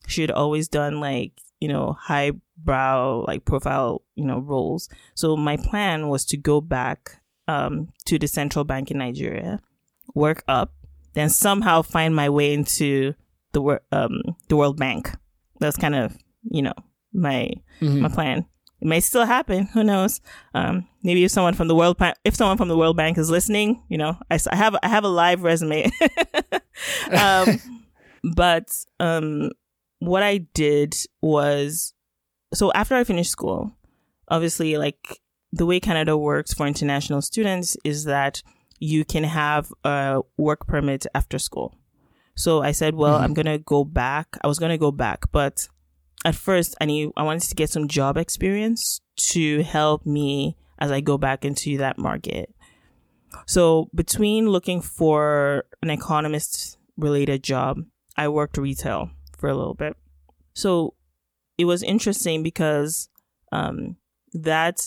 [0.09, 4.89] she had always done like, you know, high brow like profile, you know, roles.
[5.14, 9.61] So my plan was to go back um, to the central bank in Nigeria,
[10.14, 10.72] work up,
[11.17, 13.14] then somehow find my way into
[13.53, 15.11] the um, the World Bank.
[15.59, 16.75] That's kind of, you know,
[17.12, 17.51] my
[17.81, 18.01] mm-hmm.
[18.03, 18.45] my plan.
[18.83, 19.64] It may still happen.
[19.73, 20.21] Who knows?
[20.53, 23.31] Um, maybe if someone from the World Bank, if someone from the World Bank is
[23.31, 25.91] listening, you know, I, I have I have a live resume.
[27.11, 27.49] um,
[28.35, 28.69] but
[29.01, 29.53] um,
[30.01, 31.95] what I did was
[32.53, 33.73] so after I finished school,
[34.29, 35.19] obviously, like
[35.51, 38.43] the way Canada works for international students is that
[38.79, 41.79] you can have a work permit after school.
[42.35, 43.24] So I said, well, mm-hmm.
[43.24, 44.37] I'm gonna go back.
[44.43, 45.68] I was gonna go back, but
[46.24, 50.91] at first I knew I wanted to get some job experience to help me as
[50.91, 52.55] I go back into that market.
[53.47, 57.79] So between looking for an economist related job,
[58.16, 59.97] I worked retail for a little bit.
[60.55, 60.95] So
[61.59, 63.09] it was interesting because
[63.53, 63.97] um,
[64.33, 64.81] that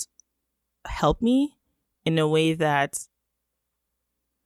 [0.86, 1.58] helped me
[2.06, 2.98] in a way that,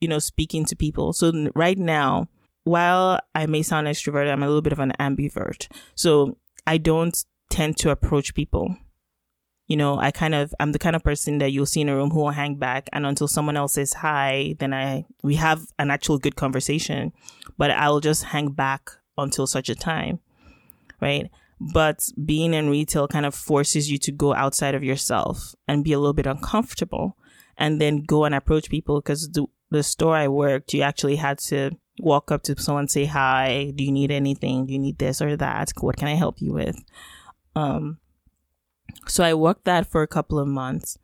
[0.04, 1.14] you know, speaking to people.
[1.14, 2.28] So right now,
[2.66, 5.70] while I may sound extroverted, I'm a little bit of an ambivert.
[5.96, 6.38] So
[6.68, 7.18] I don't
[7.50, 8.76] tend to approach people.
[9.68, 11.96] You know, I kind of I'm the kind of person that you'll see in a
[11.96, 15.66] room who will hang back and until someone else says hi, then I we have
[15.80, 17.14] an actual good conversation.
[17.58, 20.20] But I'll just hang back until such a time.
[21.00, 21.32] Right?
[21.62, 25.94] But being in retail kind of forces you to go outside of yourself and be
[25.94, 27.16] a little bit uncomfortable
[27.58, 31.40] and then go and approach people because the, the store I worked, you actually had
[31.50, 33.74] to walk up to someone, say hi.
[33.76, 34.68] Do you need anything?
[34.68, 35.72] Do you need this or that?
[35.80, 36.78] What can I help you with?
[37.56, 37.98] Um,
[39.08, 40.98] so I worked that for a couple of months,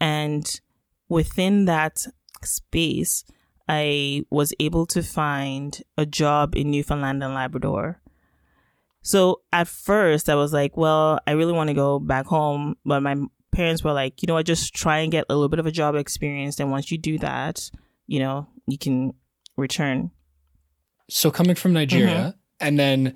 [0.00, 0.60] and
[1.08, 2.06] within that
[2.42, 3.24] space,
[3.68, 8.00] I was able to find a job in Newfoundland and Labrador.
[9.02, 13.00] So at first, I was like, well, I really want to go back home, but
[13.00, 13.16] my
[13.52, 15.70] parents were like, you know what, just try and get a little bit of a
[15.70, 16.58] job experience.
[16.58, 17.70] And once you do that,
[18.06, 19.14] you know, you can
[19.56, 20.10] return.
[21.08, 22.38] So coming from Nigeria mm-hmm.
[22.60, 23.14] and then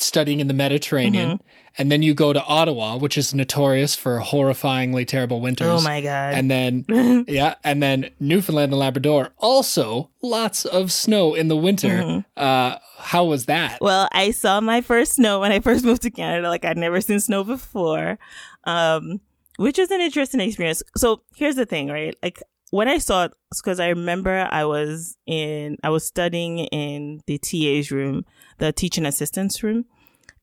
[0.00, 1.46] studying in the Mediterranean, mm-hmm.
[1.76, 5.66] and then you go to Ottawa, which is notorious for horrifyingly terrible winters.
[5.66, 6.34] Oh my god!
[6.34, 6.84] And then
[7.28, 11.88] yeah, and then Newfoundland and Labrador, also lots of snow in the winter.
[11.88, 12.20] Mm-hmm.
[12.36, 13.78] Uh, how was that?
[13.80, 16.48] Well, I saw my first snow when I first moved to Canada.
[16.48, 18.18] Like I'd never seen snow before.
[18.64, 19.20] Um,
[19.58, 20.84] which was an interesting experience.
[20.96, 22.14] So here's the thing, right?
[22.22, 22.40] Like
[22.70, 27.38] when I saw it, because I remember I was in, I was studying in the
[27.38, 28.24] TA's room,
[28.58, 29.84] the teaching assistants room,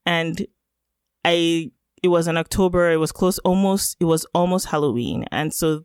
[0.06, 0.46] and
[1.24, 1.72] I,
[2.02, 2.92] it was in October.
[2.92, 5.84] It was close, almost, it was almost Halloween, and so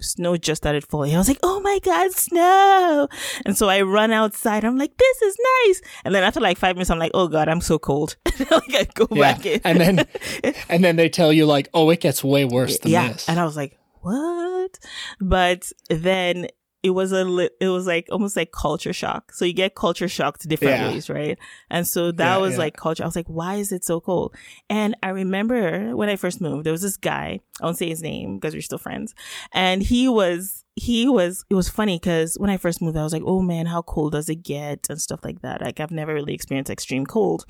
[0.00, 1.14] snow just started falling.
[1.14, 3.08] I was like, "Oh my god, snow!"
[3.44, 4.64] And so I run outside.
[4.64, 7.48] I'm like, "This is nice." And then after like five minutes, I'm like, "Oh god,
[7.48, 9.32] I'm so cold." like I go yeah.
[9.32, 10.06] back in, and then,
[10.68, 13.12] and then they tell you like, "Oh, it gets way worse than yeah.
[13.12, 14.78] this." And I was like, what?
[15.20, 16.48] But then
[16.86, 19.32] it was a li- it was like almost like culture shock.
[19.32, 20.88] So you get culture shocked different yeah.
[20.88, 21.36] ways, right?
[21.68, 22.58] And so that yeah, was yeah.
[22.58, 23.02] like culture.
[23.02, 24.36] I was like, why is it so cold?
[24.70, 27.40] And I remember when I first moved, there was this guy.
[27.60, 29.14] I won't say his name because we're still friends,
[29.52, 33.12] and he was he was it was funny because when I first moved, I was
[33.12, 35.62] like, oh man, how cold does it get and stuff like that.
[35.62, 37.44] Like I've never really experienced extreme cold.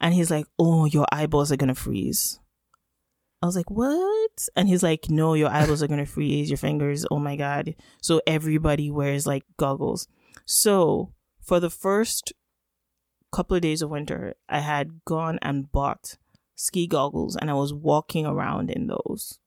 [0.00, 2.38] And he's like, oh, your eyeballs are gonna freeze.
[3.40, 4.48] I was like, what?
[4.56, 7.06] And he's like, no, your eyeballs are going to freeze, your fingers.
[7.10, 7.74] Oh my God.
[8.02, 10.08] So everybody wears like goggles.
[10.44, 12.32] So for the first
[13.30, 16.16] couple of days of winter, I had gone and bought
[16.56, 19.38] ski goggles and I was walking around in those.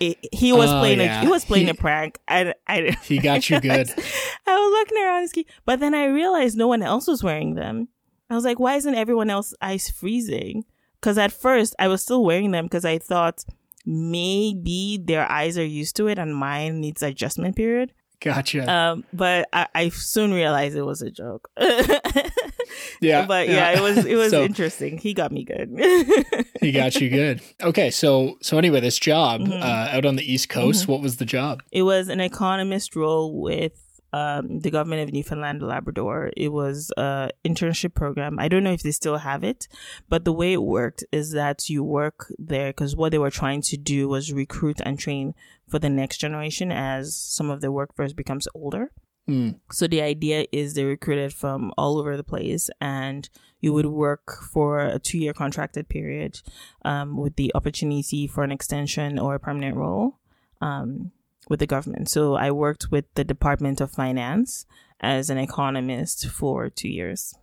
[0.00, 1.20] It, he was oh, playing yeah.
[1.20, 2.18] a, he was playing he, a prank.
[2.26, 3.88] I, I he got you good.
[4.46, 7.86] I was looking around ski, but then I realized no one else was wearing them.
[8.28, 10.64] I was like, why isn't everyone else ice freezing?
[11.02, 13.44] Because at first I was still wearing them because I thought
[13.84, 17.92] maybe their eyes are used to it and mine needs adjustment period.
[18.20, 18.70] Gotcha.
[18.72, 21.50] Um, but I, I soon realized it was a joke.
[23.00, 23.26] Yeah.
[23.26, 24.96] but yeah, it was it was So- interesting.
[24.96, 25.68] He got me good.
[26.60, 27.42] he got you good.
[27.60, 29.60] Okay, so so anyway, this job Mhm.
[29.60, 31.62] uh, out on the East Coast, what was the job?
[31.72, 33.72] It was an economist role with
[34.12, 36.30] um, the government of Newfoundland and Labrador.
[36.36, 38.38] It was a internship program.
[38.38, 39.68] I don't know if they still have it,
[40.08, 43.62] but the way it worked is that you work there because what they were trying
[43.62, 45.34] to do was recruit and train
[45.68, 48.90] for the next generation as some of the workforce becomes older.
[49.26, 49.50] Hmm.
[49.70, 53.28] So the idea is they recruited from all over the place, and
[53.60, 56.42] you would work for a two-year contracted period,
[56.84, 60.18] um, with the opportunity for an extension or a permanent role,
[60.60, 61.12] um,
[61.48, 62.08] with the government.
[62.08, 64.66] So I worked with the Department of Finance
[65.00, 67.34] as an economist for two years.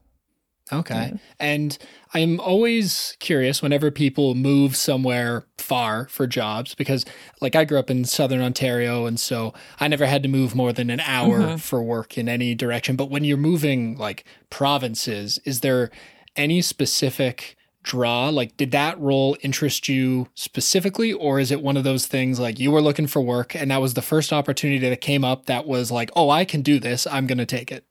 [0.71, 1.13] Okay.
[1.39, 1.77] And
[2.13, 7.05] I'm always curious whenever people move somewhere far for jobs because,
[7.41, 10.71] like, I grew up in Southern Ontario, and so I never had to move more
[10.71, 11.59] than an hour Mhm.
[11.59, 12.95] for work in any direction.
[12.95, 15.89] But when you're moving, like, provinces, is there
[16.35, 18.29] any specific draw?
[18.29, 22.59] Like, did that role interest you specifically, or is it one of those things like
[22.59, 25.65] you were looking for work and that was the first opportunity that came up that
[25.65, 27.85] was like, oh, I can do this, I'm going to take it?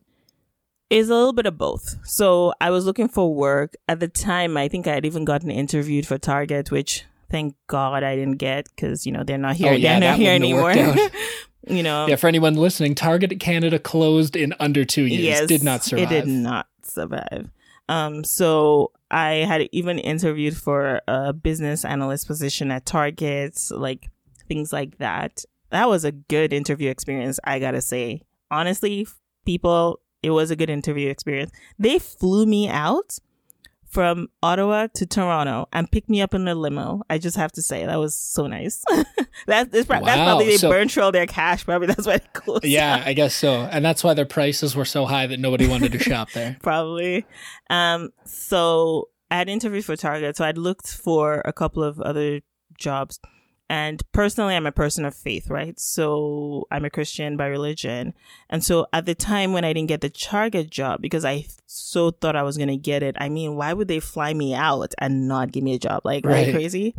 [0.91, 1.97] It's a little bit of both.
[2.05, 4.57] So I was looking for work at the time.
[4.57, 8.69] I think I had even gotten interviewed for Target, which thank God I didn't get
[8.75, 9.73] because you know they're not here.
[9.73, 10.73] Oh, yeah, they're not here anymore.
[11.69, 12.07] you know.
[12.07, 15.23] Yeah, for anyone listening, Target Canada closed in under two years.
[15.23, 16.11] Yes, did not survive.
[16.11, 17.51] It did not survive.
[17.89, 24.11] Um, so I had even interviewed for a business analyst position at Target, like
[24.47, 25.45] things like that.
[25.71, 28.23] That was a good interview experience, I gotta say.
[28.51, 29.07] Honestly,
[29.45, 31.51] people, it was a good interview experience.
[31.79, 33.19] They flew me out
[33.89, 37.03] from Ottawa to Toronto and picked me up in a limo.
[37.09, 38.83] I just have to say that was so nice.
[39.47, 41.65] that's, that's, pro- that's probably they so- burned through all their cash.
[41.65, 42.65] Probably that's why they closed.
[42.65, 43.63] Yeah, I guess so.
[43.63, 46.57] And that's why their prices were so high that nobody wanted to shop there.
[46.63, 47.25] probably.
[47.71, 52.41] Um, so I had interviewed for Target, so I'd looked for a couple of other
[52.77, 53.19] jobs.
[53.71, 55.79] And personally, I'm a person of faith, right?
[55.79, 58.15] So I'm a Christian by religion.
[58.49, 62.11] And so at the time when I didn't get the Target job, because I so
[62.11, 64.95] thought I was going to get it, I mean, why would they fly me out
[64.99, 66.01] and not give me a job?
[66.05, 66.53] Like, right.
[66.55, 66.95] Crazy?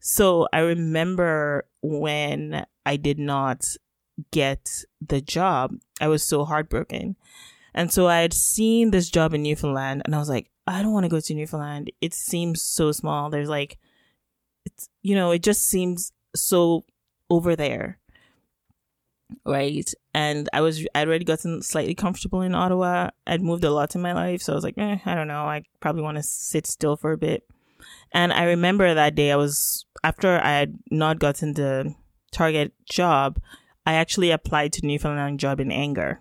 [0.00, 3.64] So I remember when I did not
[4.32, 4.68] get
[5.00, 7.16] the job, I was so heartbroken.
[7.72, 10.92] And so I had seen this job in Newfoundland and I was like, I don't
[10.92, 11.92] want to go to Newfoundland.
[12.00, 13.30] It seems so small.
[13.30, 13.78] There's like,
[14.64, 16.84] it's, you know, it just seems so
[17.28, 17.98] over there.
[19.44, 19.88] Right.
[20.12, 23.10] And I was, I'd already gotten slightly comfortable in Ottawa.
[23.26, 24.42] I'd moved a lot in my life.
[24.42, 25.44] So I was like, eh, I don't know.
[25.44, 27.44] I probably want to sit still for a bit.
[28.12, 31.94] And I remember that day I was, after I had not gotten the
[32.32, 33.40] Target job,
[33.86, 36.20] I actually applied to Newfoundland job in anger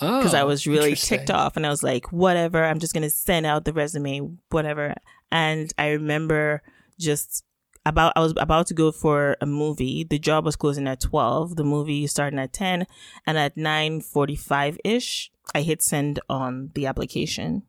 [0.00, 3.02] Oh, because I was really ticked off and I was like, whatever, I'm just going
[3.02, 4.94] to send out the resume, whatever.
[5.32, 6.62] And I remember
[6.98, 7.44] just
[7.86, 10.04] about, I was about to go for a movie.
[10.04, 12.86] The job was closing at 12, the movie starting at 10.
[13.26, 17.62] And at 9.45 ish, I hit send on the application.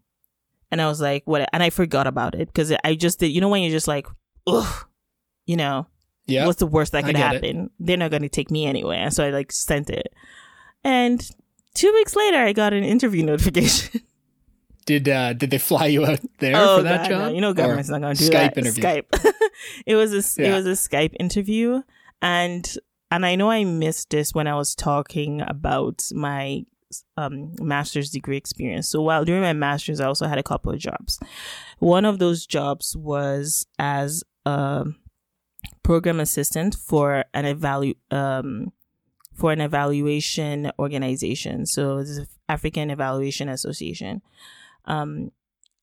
[0.71, 1.47] And I was like, what?
[1.53, 4.07] And I forgot about it because I just did, you know, when you're just like,
[4.45, 4.85] ugh,
[5.45, 5.87] you know,
[6.27, 6.45] Yeah.
[6.45, 7.43] what's the worst that could get it.
[7.43, 7.69] happen?
[7.79, 8.97] They're not going to take me anyway.
[8.97, 10.13] And so I like sent it.
[10.83, 11.27] And
[11.73, 14.01] two weeks later, I got an interview notification.
[14.89, 17.21] Did uh, did they fly you out there oh, for that God, job?
[17.21, 17.35] no.
[17.35, 18.57] You know, Or government's not going to do Skype that.
[18.57, 18.83] interview?
[18.83, 19.33] Skype.
[19.85, 21.83] it was a it was a Skype interview,
[22.23, 22.75] and
[23.11, 26.65] and I know I missed this when I was talking about my
[27.17, 28.89] um, master's degree experience.
[28.89, 31.19] So while during my master's, I also had a couple of jobs.
[31.77, 34.85] One of those jobs was as a
[35.83, 38.71] program assistant for an evalu um
[39.35, 41.67] for an evaluation organization.
[41.67, 44.23] So this is African Evaluation Association.
[44.89, 45.31] Um,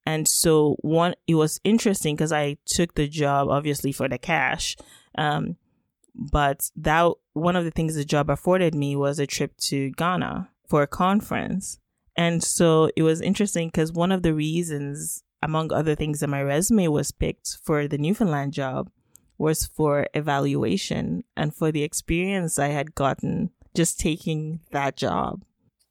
[0.04, 4.76] and so one, it was interesting because I took the job obviously for the cash.
[5.16, 5.56] Um,
[6.14, 10.50] but that one of the things the job afforded me was a trip to Ghana
[10.68, 11.78] for a conference.
[12.16, 16.42] And so it was interesting because one of the reasons, among other things, that my
[16.42, 18.90] resume was picked for the Newfoundland job
[19.38, 25.42] was for evaluation and for the experience I had gotten just taking that job.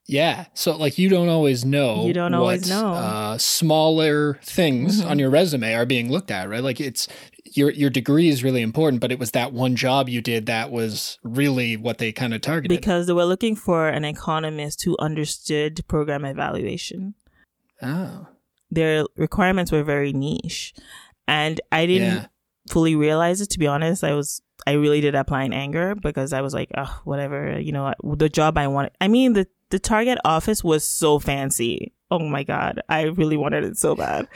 [0.07, 0.45] Yeah.
[0.53, 2.05] So like you don't always know.
[2.05, 2.93] You don't always what, know.
[2.93, 5.09] Uh, smaller things Mhm.
[5.09, 6.63] on your resume are being looked at, right?
[6.63, 7.07] Like it's
[7.55, 10.71] your your degree is really important, but it was that one job you did that
[10.71, 12.77] was really what they kind of targeted.
[12.77, 17.15] Because they were looking for an economist who understood program evaluation.
[17.81, 18.27] oh.
[18.71, 20.73] Their requirements were very niche.
[21.27, 22.25] And I didn't Yeah.
[22.71, 24.03] fully realize it, to be honest.
[24.03, 27.71] I was, I really did apply in anger because I was like, oh, whatever, you
[27.71, 28.91] know, the job I wanted.
[28.99, 31.93] I mean, the, the Target office was so fancy.
[32.11, 34.27] oh my god, I really wanted it so bad.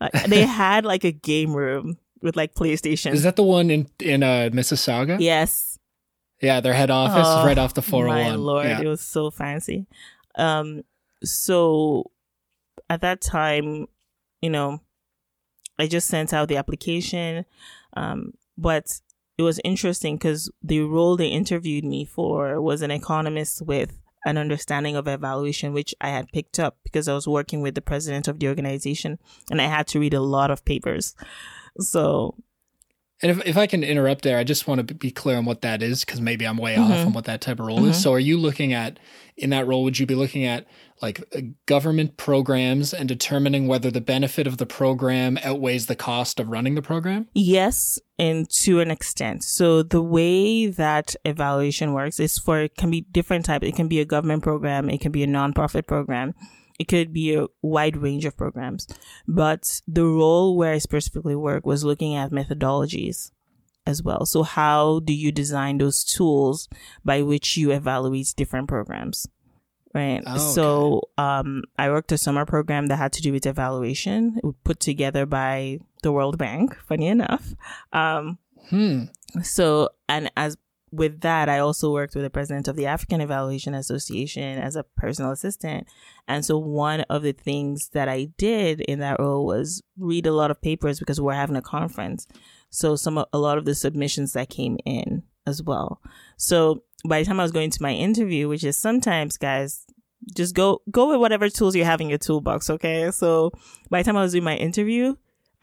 [0.00, 3.12] Uh, they had like a game room with like PlayStation.
[3.12, 5.18] Is that the one in in uh, Mississauga?
[5.20, 5.78] yes.
[6.42, 8.30] Yeah, their head office Oh, right off the 401.
[8.30, 8.80] My lord, Yeah.
[8.82, 9.86] it was so fancy.
[10.36, 10.82] Um,
[11.24, 12.10] so
[12.90, 13.86] at that time,
[14.42, 14.82] you know,
[15.78, 17.46] I just sent out the application.
[17.96, 19.00] Um, but
[19.38, 24.36] it was interesting because the role they interviewed me for was an economist with an
[24.36, 28.26] understanding of evaluation, which I had picked up because I was working with the president
[28.28, 29.18] of the organization
[29.50, 31.14] and I had to read a lot of papers.
[31.78, 32.34] So
[33.22, 35.62] And if, if I can interrupt there, I just want to be clear on what
[35.62, 37.06] that is because maybe I'm way off Mhm.
[37.06, 37.96] on what that type of role is.
[37.96, 38.00] Mhm.
[38.02, 38.98] So, are you looking at
[39.38, 39.82] in that role?
[39.84, 40.66] Would you be looking at
[41.00, 46.38] like uh, government programs and determining whether the benefit of the program outweighs the cost
[46.40, 47.26] of running the program?
[47.34, 49.44] Yes, and to an extent.
[49.44, 53.62] So the way that evaluation works is for it can be different type.
[53.62, 56.34] It can be a government program, it can be a nonprofit program,
[56.78, 58.86] it could be a wide range of programs.
[59.26, 63.30] But the role where I specifically work was looking at methodologies
[63.86, 64.26] as well.
[64.26, 66.68] So how do you design those tools
[67.04, 69.26] by which you evaluate different programs?
[69.94, 70.22] Right.
[70.26, 70.52] Oh, okay.
[70.52, 74.54] So um, I worked a summer program that had to do with evaluation, it was
[74.62, 77.54] put together by the World Bank, funny enough.
[77.92, 79.04] Um, Hmm.
[79.42, 80.56] so, and as
[80.96, 84.82] with that, I also worked with the president of the African Evaluation Association as a
[84.82, 85.86] personal assistant.
[86.26, 90.32] And so, one of the things that I did in that role was read a
[90.32, 92.26] lot of papers because we're having a conference.
[92.70, 96.00] So, some a lot of the submissions that came in as well.
[96.36, 99.86] So, by the time I was going to my interview, which is sometimes, guys,
[100.34, 102.70] just go go with whatever tools you have in your toolbox.
[102.70, 103.52] Okay, so
[103.90, 105.14] by the time I was doing my interview,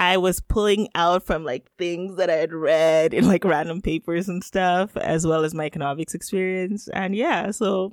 [0.03, 4.27] I was pulling out from like things that I had read in like random papers
[4.27, 6.89] and stuff, as well as my economics experience.
[6.89, 7.89] And yeah, so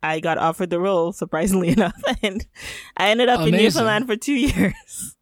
[0.00, 2.00] I got offered the role, surprisingly enough.
[2.22, 2.46] And
[2.96, 5.16] I ended up in Newfoundland for two years.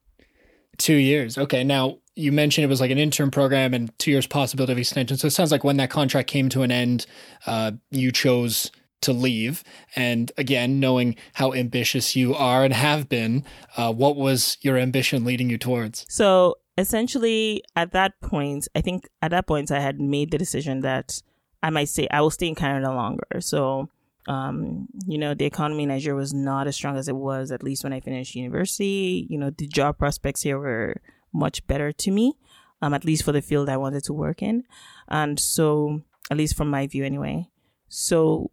[0.76, 1.38] Two years.
[1.38, 1.64] Okay.
[1.64, 5.16] Now, you mentioned it was like an intern program and two years possibility of extension.
[5.16, 7.06] So it sounds like when that contract came to an end,
[7.46, 8.70] uh, you chose
[9.02, 9.62] to leave.
[9.94, 13.44] And again, knowing how ambitious you are and have been,
[13.76, 16.06] uh, what was your ambition leading you towards?
[16.08, 20.80] So essentially, at that point, I think at that point, I had made the decision
[20.80, 21.22] that
[21.62, 23.40] I might stay, I will stay in Canada longer.
[23.40, 23.88] So,
[24.28, 27.62] um, you know, the economy in Nigeria was not as strong as it was, at
[27.62, 29.26] least when I finished university.
[29.30, 31.00] You know, the job prospects here were
[31.32, 32.34] much better to me,
[32.82, 34.64] um, at least for the field I wanted to work in.
[35.08, 37.48] And so, at least from my view anyway.
[37.88, 38.50] So,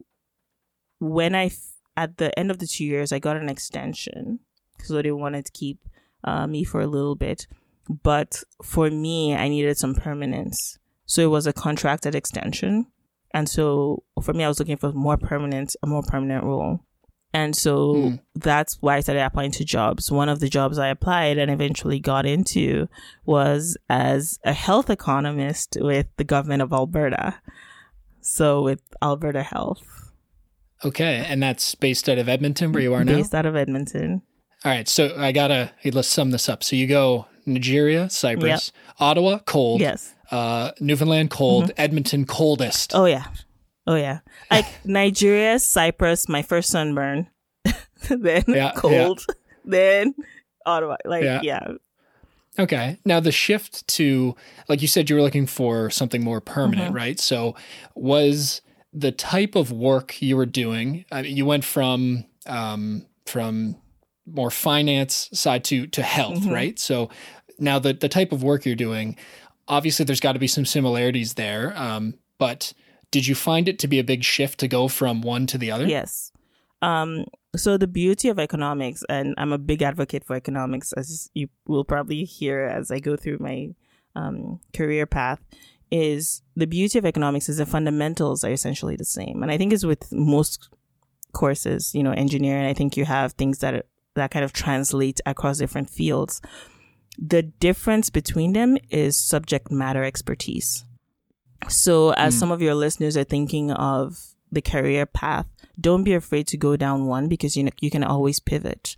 [1.03, 4.39] when I, f- at the end of the two years, I got an extension.
[4.83, 5.79] So they wanted to keep
[6.23, 7.47] uh, me for a little bit.
[7.89, 10.79] But for me, I needed some permanence.
[11.05, 12.87] So it was a contracted extension.
[13.33, 16.79] And so for me, I was looking for more permanent, a more permanent role.
[17.33, 18.15] And so Hmm.
[18.35, 20.11] that's why I started applying to jobs.
[20.11, 22.87] One of the jobs I applied and eventually got into
[23.25, 27.35] was as a health economist with the government of Alberta.
[28.21, 29.81] So with Alberta Health,
[30.85, 31.25] Okay.
[31.27, 33.13] And that's based out of Edmonton, where you are now?
[33.15, 34.21] based out of Edmonton.
[34.65, 34.87] All right.
[34.87, 36.63] So I got to, let's sum this up.
[36.63, 39.81] So you go Nigeria, Cyprus, Ottawa, cold.
[39.81, 40.13] Yes.
[40.31, 41.71] Uh, Newfoundland, cold.
[41.77, 42.95] Edmonton, coldest.
[42.95, 43.25] Oh yeah.
[43.85, 44.19] Oh yeah.
[44.49, 47.27] Like Nigeria, Cyprus, my first sunburn.
[48.09, 49.25] then Yeah, cold.
[49.65, 50.13] Then
[50.65, 50.97] Ottawa.
[51.05, 51.41] Like Yeah.
[51.43, 51.67] yeah.
[52.59, 52.97] Okay.
[53.05, 54.35] Now the shift to
[54.67, 56.95] like you said you were looking for something more permanent, Mm-hmm.
[56.95, 57.19] right?
[57.19, 57.55] So
[57.95, 58.61] was
[58.93, 63.75] the type of work you were doing I mean, you went from um from
[64.25, 66.51] more finance side to to health, Mhm.
[66.51, 66.79] right?
[66.79, 67.09] So
[67.59, 69.17] now the the type of work you're doing
[69.67, 71.73] obviously there's got to be some similarities there.
[71.77, 72.73] Um but
[73.11, 75.71] did you find it to be a big shift to go from one to the
[75.71, 75.87] other?
[75.87, 76.31] Yes.
[76.81, 77.25] Um
[77.55, 81.83] so the beauty of economics and I'm a big advocate for economics as you will
[81.85, 83.69] probably hear as I go through my
[84.15, 85.39] um career path
[85.93, 89.43] is the beauty of economics is the fundamentals are essentially the same.
[89.43, 90.69] And I think it's with most
[91.33, 93.83] courses, you know, engineering, I think you have things that are,
[94.15, 96.41] that kind of translate across different fields.
[97.19, 100.83] The difference between them is subject matter expertise.
[101.69, 102.39] So, as Mm.
[102.39, 104.17] some of your listeners are thinking of
[104.51, 105.47] the career path,
[105.79, 108.95] don't be afraid to go down one because you know, you can always pivot.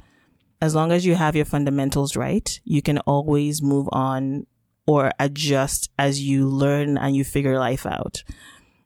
[0.61, 4.47] As long as you have your fundamentals right, you can always move on
[4.87, 8.23] or adjust as you learn and you figure life out.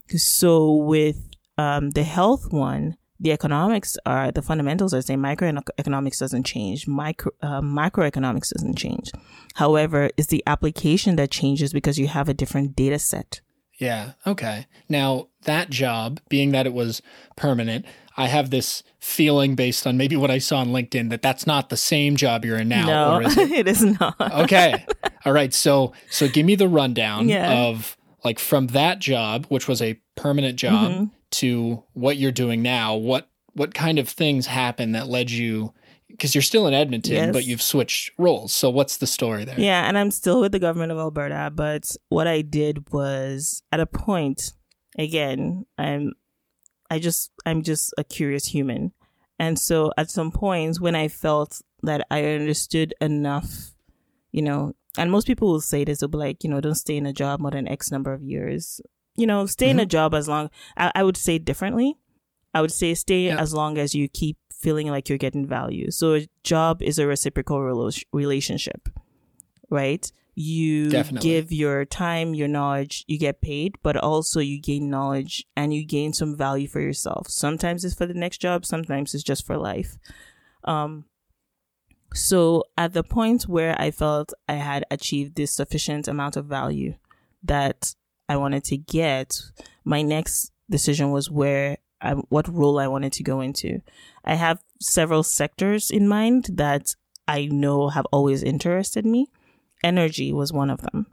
[0.07, 1.17] So, with
[1.57, 5.21] um, the health one, the economics are the fundamentals are the same.
[5.21, 6.87] Microeconomics doesn't change.
[6.87, 9.11] Micro uh, macroeconomics doesn't change.
[9.55, 13.41] However, it's the application that changes because you have a different data set.
[13.79, 14.11] Yeah.
[14.27, 14.67] Okay.
[14.87, 17.01] Now, that job, being that it was
[17.35, 17.85] permanent,
[18.17, 21.69] I have this feeling based on maybe what I saw on LinkedIn that that's not
[21.69, 22.85] the same job you're in now.
[22.85, 23.51] no, Or is it?
[23.59, 24.15] it is not.
[24.19, 24.85] okay.
[25.25, 25.53] All right.
[25.53, 27.51] So, so give me the rundown Yeah.
[27.67, 31.03] of like from that job, which was a permanent job, Mm-hmm.
[31.31, 32.95] to what you're doing now.
[32.95, 35.73] What what kind of things happened that led you?
[36.19, 37.33] Because you're still in Edmonton, Yes.
[37.33, 38.51] but you've switched roles.
[38.53, 39.59] So, what's the story there?
[39.59, 43.79] Yeah, and I'm still with the government of Alberta, but what I did was at
[43.79, 44.51] a point,
[44.97, 46.13] again, I'm
[46.89, 48.91] I just I'm just a curious human.
[49.37, 53.73] And so at some points when I felt that I understood enough,
[54.31, 56.97] you know, and most people will say this, they'll be like, you know, don't stay
[56.97, 58.81] in a job more than X number of years.
[59.15, 59.89] You know, stay in a mm-hmm.
[59.89, 61.95] job as long I, I would say differently.
[62.53, 63.39] I would say stay Yeah.
[63.39, 65.89] as long as you keep feeling like you're getting value.
[65.89, 68.89] So a job is a reciprocal relo- relationship,
[69.69, 70.11] right?
[70.35, 71.29] You Definitely.
[71.29, 75.85] give your time, your knowledge, you get paid, but also you gain knowledge and you
[75.85, 77.27] gain some value for yourself.
[77.29, 79.97] Sometimes it's for the next job, sometimes it's just for life.
[80.63, 81.05] Um,
[82.13, 86.95] so at the point where I felt I had achieved this sufficient amount of value
[87.43, 87.95] that
[88.27, 89.41] I wanted to get,
[89.83, 93.81] my next decision was where I, what role I wanted to go into.
[94.23, 96.95] I have several sectors in mind that
[97.27, 99.27] I know have always interested me.
[99.83, 101.07] Energy was one of them.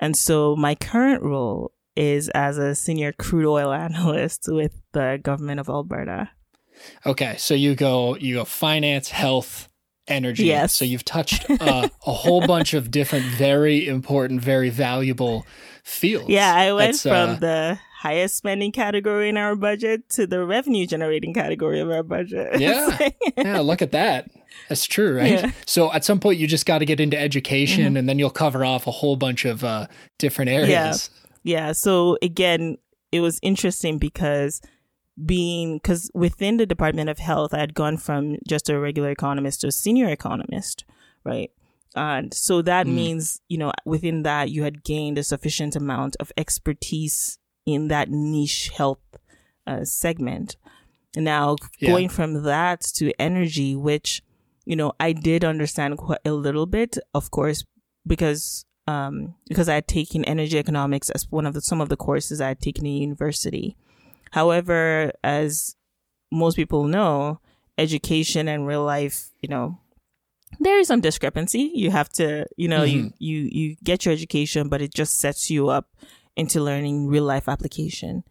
[0.00, 5.60] And so my current role is as a senior crude oil analyst with the government
[5.60, 6.30] of Alberta.
[7.06, 9.68] Okay, so you go you go finance, health,
[10.08, 10.44] energy.
[10.44, 10.72] Yes.
[10.72, 15.46] So you've touched uh, a whole bunch of different, very important, very valuable
[15.84, 16.28] fields.
[16.28, 20.44] Yeah, I went That's, from uh, the highest spending category in our budget to the
[20.44, 22.32] revenue generating category of our budget.
[22.60, 23.08] Yeah.
[23.36, 23.60] yeah.
[23.60, 24.30] Look at that.
[24.68, 25.30] That's true, right?
[25.30, 25.42] Yeah.
[25.42, 25.60] Mm-hmm.
[25.66, 28.64] So at some point you just got to get into education, and then you'll cover
[28.64, 29.86] off a whole bunch of uh,
[30.18, 30.68] different areas.
[31.44, 31.66] Yeah.
[31.66, 31.72] Yeah.
[31.72, 32.76] So again,
[33.10, 34.60] it was interesting because
[35.24, 39.60] being because within the Department of Health, I had gone from just a regular economist
[39.60, 40.84] to a senior economist,
[41.24, 41.50] right?
[41.94, 42.94] And so that Mm.
[42.94, 48.08] means, you know, within that, you had gained a sufficient amount of expertise in that
[48.10, 49.00] niche health
[49.66, 50.56] uh, segment.
[51.14, 51.90] Now, Yeah.
[51.90, 54.22] going from that to energy, which,
[54.64, 57.64] you know, I did understand quite a little bit, of course,
[58.06, 61.96] because um, because I had taken energy economics as one of the some of the
[61.96, 63.76] courses I had taken in university.
[64.32, 65.76] However, as
[66.30, 67.40] most people know,
[67.78, 69.78] education and real life, you know,
[70.58, 71.70] there is some discrepancy.
[71.74, 73.16] You have to, you know, you mm-hmm.
[73.18, 75.88] you you get your education, but it just sets you up
[76.36, 78.24] into learning real life application.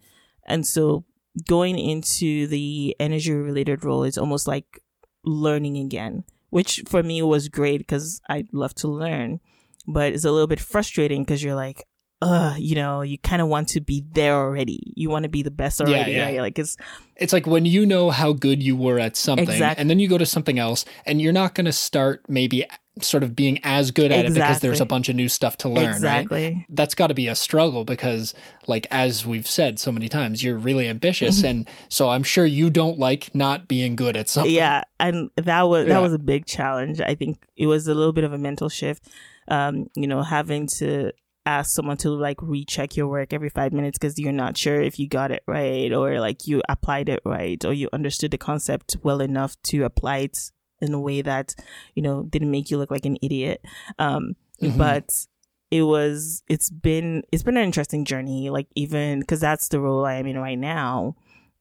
[0.46, 1.04] And so
[1.46, 4.82] going into the energy related role is almost like
[5.24, 9.40] learning again, which for me was great because I love to learn,
[9.86, 11.84] but it's a little bit frustrating because you're like,
[12.22, 14.92] uh, you know, you kind of want to be there already.
[14.96, 16.12] You want to be the best already.
[16.12, 16.24] yeah.
[16.26, 16.40] right?
[16.40, 16.76] Like it's
[17.16, 19.80] It's like when you know how good you were at something, Exactly.
[19.80, 22.64] and then you go to something else, and you're not going to start maybe
[23.00, 25.68] sort of being as good at it because there's a bunch of new stuff to
[25.68, 25.94] learn, right?
[25.94, 26.66] exactly.
[26.68, 28.34] that's got to be a struggle because
[28.66, 31.46] like as we've said so many times you're really ambitious Mm-hmm.
[31.46, 35.62] and so i'm sure you don't like not being good at something Yeah, and that
[35.62, 35.94] was Yeah.
[35.94, 37.00] that was a big challenge.
[37.00, 39.08] I think it was a little bit of a mental shift.
[39.48, 41.12] Um, you know, having to
[41.44, 44.98] ask someone to like recheck your work every five minutes because you're not sure if
[44.98, 48.96] you got it right or like you applied it right or you understood the concept
[49.02, 50.38] well enough to apply it
[50.80, 51.54] in a way that
[51.94, 53.60] you know didn't make you look like an idiot.
[53.98, 54.78] Um, Mhm.
[54.78, 55.26] but
[55.72, 60.04] it was it's been it's been an interesting journey like even because that's the role
[60.04, 61.16] i am in right now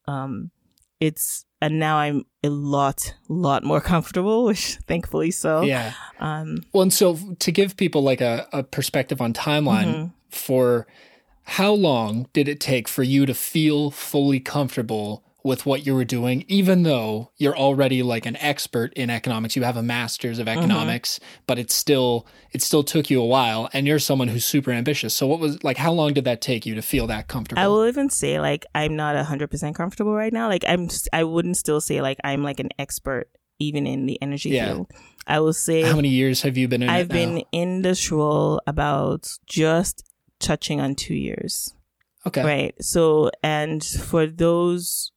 [0.06, 0.52] um
[1.00, 6.82] it's and now i'm a lot lot more comfortable which thankfully so yeah um well
[6.84, 10.12] and so to give people like a, a perspective on timeline Mhm.
[10.30, 10.88] for
[11.44, 16.06] how long did it take for you to feel fully comfortable with what you were
[16.06, 19.56] doing even though you're already like an expert in economics.
[19.56, 20.42] You have a master's Mm-hmm.
[20.42, 24.46] of economics but it's still it still took you a while and you're someone who's
[24.46, 25.14] super ambitious.
[25.14, 27.62] So what was like how long did that take you to feel that comfortable?
[27.62, 30.48] I will even say like i'm not 100% comfortable right now.
[30.48, 33.30] Like i'm I wouldn't still say like i'm like an expert
[33.60, 34.68] even in the energy Yeah.
[34.74, 34.92] field.
[35.28, 38.60] I will say how many years have you been in i've been in this role
[38.66, 40.04] about just
[40.40, 41.74] touching on two years.
[42.26, 42.44] Okay.
[42.44, 42.76] Right.
[42.84, 45.11] So, and for those,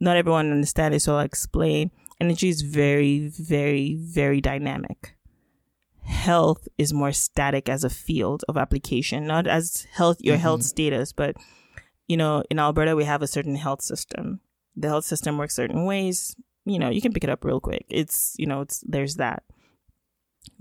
[0.00, 1.90] not everyone understands it, so I'll explain.
[2.20, 5.16] Energy is very, very, very dynamic.
[6.02, 10.66] Health is more static as a field of application, not as health, your health mm-hmm.
[10.66, 11.36] status, but,
[12.06, 14.40] you know, in Alberta, we have a certain health system.
[14.76, 16.34] The health system works certain ways.
[16.64, 17.86] You know, you can pick it up real quick.
[17.88, 19.42] It's, you know, it's, there's that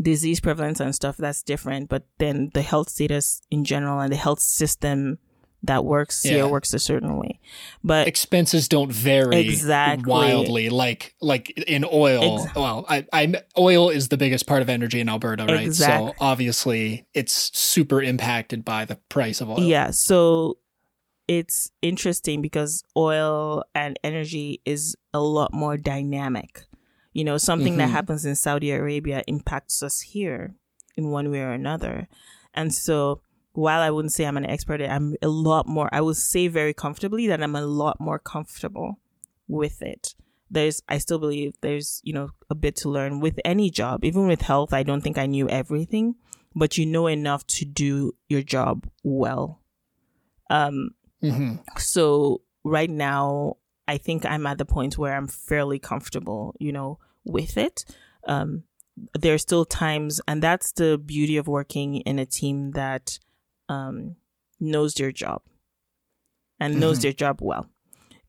[0.02, 4.18] disease prevalence and stuff that's different but then the health status in general and the
[4.18, 5.18] health system
[5.68, 6.32] that works Yeah.
[6.34, 7.40] here works a certain way.
[7.84, 10.10] But expenses don't vary Exactly.
[10.12, 15.00] wildly like like in oil well I, I oil is the biggest part of energy
[15.00, 19.92] in alberta right Exact- so obviously it's super impacted by the price of oil Yeah,
[19.92, 20.58] so
[21.28, 26.64] it's interesting because oil and energy is a lot more dynamic.
[27.12, 27.92] You know, something that Mhm.
[27.92, 30.56] happens in Saudi Arabia impacts us here
[30.96, 32.08] in one way or another.
[32.54, 33.20] And so
[33.58, 36.76] while I wouldn't say I'm an expert, I'm a lot more, I would say very
[36.76, 39.00] comfortably that I'm a lot more comfortable
[39.48, 40.14] with it.
[40.52, 44.06] There's, I still believe there's, you know, a bit to learn with any job.
[44.06, 46.18] Even with health, I don't think I knew everything,
[46.54, 49.64] but you know enough to do your job well.
[50.52, 56.56] Um, hmm so right now, I think I'm at the point where I'm fairly comfortable,
[56.60, 57.86] you know, with it.
[58.28, 58.66] Um,
[59.18, 63.18] there are still times, and that's the beauty of working in a team that
[63.70, 64.16] um,
[64.60, 65.42] knows their job
[66.60, 67.02] and knows Mhm.
[67.04, 67.70] their job well.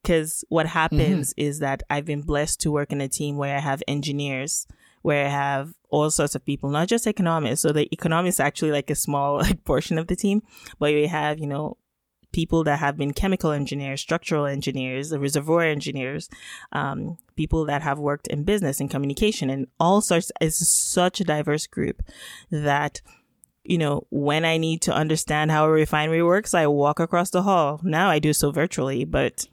[0.03, 3.61] Because what happens is that I've been blessed to work in a team where I
[3.61, 4.67] have engineers,
[5.03, 7.63] where I have all sorts of people, not just economists.
[7.63, 10.43] So the economists actually like a small like portion of the team,
[10.79, 11.77] but we have, you know,
[12.31, 16.29] people that have been chemical engineers, structural engineers, reservoir engineers,
[16.73, 20.31] um, people that have worked in business and communication and all sorts.
[20.41, 22.03] It's such a diverse group
[22.51, 23.01] that,
[23.69, 27.43] you know, when I need to understand how a refinery works, I walk across the
[27.43, 27.81] hall.
[27.85, 29.47] Now I do so virtually, but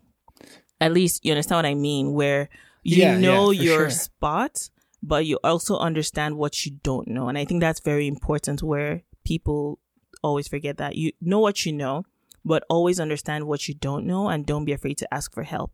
[0.79, 2.47] at least you understand what I mean, where
[2.81, 3.89] you Yeah, yeah, know for your sure.
[3.89, 4.69] spot,
[5.03, 7.27] but you also understand what you don't know.
[7.27, 9.79] And I think that's very important where people
[10.23, 12.05] always forget that you know what you know,
[12.45, 15.71] but always understand what you don't know and don't be afraid to ask for help.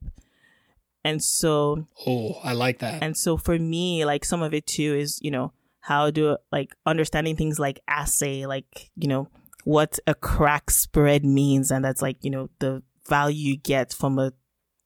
[1.03, 4.95] And so, oh i like that and so for me, like some of it too
[4.95, 5.51] is, you know,
[5.81, 9.27] how do like understanding things like assay, like, you know,
[9.63, 11.71] what a crack spread means.
[11.71, 14.31] And that's like, you know, the value you get from a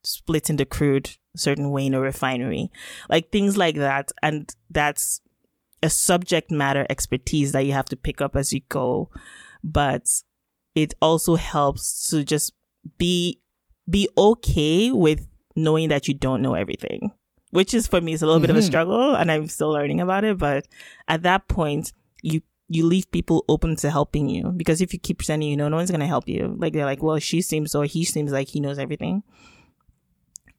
[0.04, 2.72] splitting the crude certain way in a refinery,
[3.10, 4.12] like things like that.
[4.24, 5.22] And that's
[5.84, 9.10] a subject matter expertise that you have to pick up as you go.
[9.64, 10.08] But
[10.76, 12.54] it also helps to just
[12.98, 13.42] be,
[13.90, 17.12] be okay with knowing that you don't know everything,
[17.56, 18.64] which is for me, it's a little bit of a Mhm.
[18.72, 20.38] struggle and I'm still learning about it.
[20.38, 20.68] But
[21.08, 21.92] at that point,
[22.22, 25.70] you, you leave people open to helping you because if you keep pretending you know,
[25.70, 26.56] no one's going to help you.
[26.60, 29.24] Like they're like, well, she seems or he seems like he knows everything.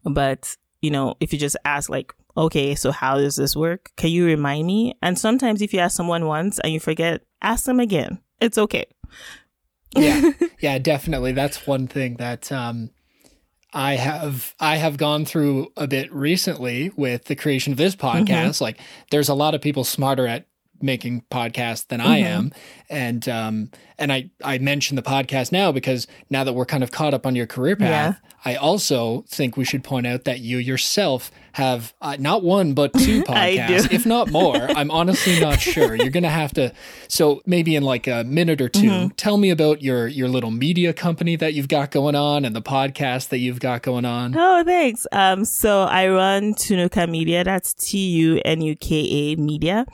[0.05, 3.91] But, you know, if you just ask like, okay, so how does this work?
[3.97, 4.95] Can you remind me?
[5.03, 8.21] And sometimes if you ask someone once and you forget, ask them again.
[8.41, 8.85] It's okay.
[9.97, 12.91] yeah yeah definitely that's one thing that um
[13.77, 18.25] i have i have gone through a bit recently with the creation of this mm-hmm.
[18.25, 18.61] podcast.
[18.61, 18.79] Like
[19.11, 20.47] there's a lot of people smarter at
[20.81, 22.25] making podcasts than i Mhm.
[22.27, 22.53] am
[22.91, 26.91] and um and i i mention the podcast now because now that we're kind of
[26.91, 30.59] caught up on your career path i also think we should point out that you
[30.59, 35.95] yourself have uh, not one but two podcasts if not more i'm honestly not sure
[35.95, 36.71] you're gonna have to
[37.09, 39.09] so maybe in like a minute or 2 Mm-hmm.
[39.17, 42.63] tell me about your your little media company that you've got going on and the
[42.63, 45.07] podcast that you've got going on Oh, thanks.
[45.13, 47.43] Um, so I run Tunuka Media.
[47.45, 49.87] That's T U N U K A Media.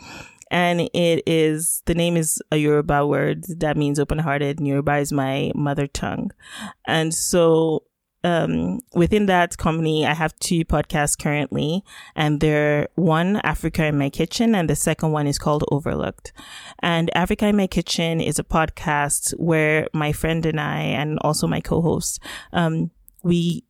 [0.52, 4.60] And it is, the name is a Yoruba word that means open hearted.
[4.60, 6.30] Yoruba is my mother tongue.
[6.86, 7.84] And so,
[8.22, 11.82] um, within that company, I have two podcasts currently,
[12.14, 16.32] and they're one Africa in My Kitchen, and the second one is called Overlooked.
[16.80, 21.46] And Africa in My Kitchen is a podcast where my friend and I, and also
[21.46, 22.20] my co-host,
[22.52, 22.90] um,
[23.24, 23.64] we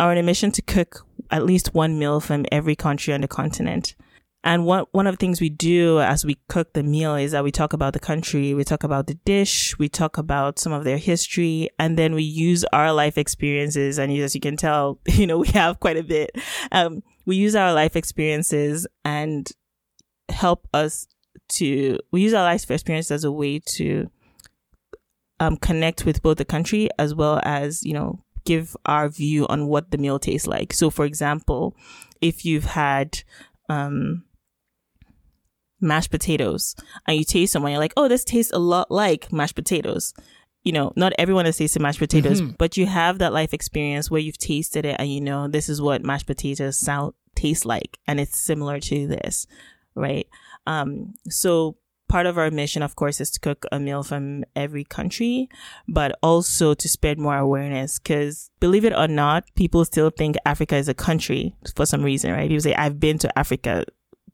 [0.00, 3.28] are on a mission to cook at least one meal from every country on the
[3.28, 3.94] continent.
[4.44, 7.44] And one one of the things we do as we cook the meal is that
[7.44, 10.82] we talk about the country, we talk about the dish, we talk about some of
[10.82, 13.98] their history, and then we use our life experiences.
[13.98, 16.30] And as you can tell, you know, we have quite a bit.
[16.72, 19.48] Um, we use our life experiences and
[20.28, 21.06] help us
[21.54, 24.10] to, we use our life experience as a way to
[25.38, 29.66] um, connect with both the country as well as, you know, give our view on
[29.66, 30.72] what the meal tastes like.
[30.72, 31.76] So, for example,
[32.20, 33.22] if you've had,
[33.68, 34.24] um,
[35.82, 36.74] mashed potatoes
[37.06, 40.14] and you taste them and you're like, oh, this tastes a lot like mashed potatoes.
[40.64, 42.56] You know, not everyone has tasted mashed potatoes, Mhm.
[42.56, 45.82] but you have that life experience where you've tasted it and you know this is
[45.82, 49.46] what mashed potatoes sound taste like, and it's similar to this,
[49.96, 50.28] right?
[50.66, 51.76] Um, so
[52.08, 55.48] part of our mission, of course, is to cook a meal from every country,
[55.88, 57.98] but also to spread more awareness.
[57.98, 62.30] Because believe it or not, people still think Africa is a country for some reason,
[62.30, 62.48] right?
[62.48, 63.84] People say, "I've been to Africa."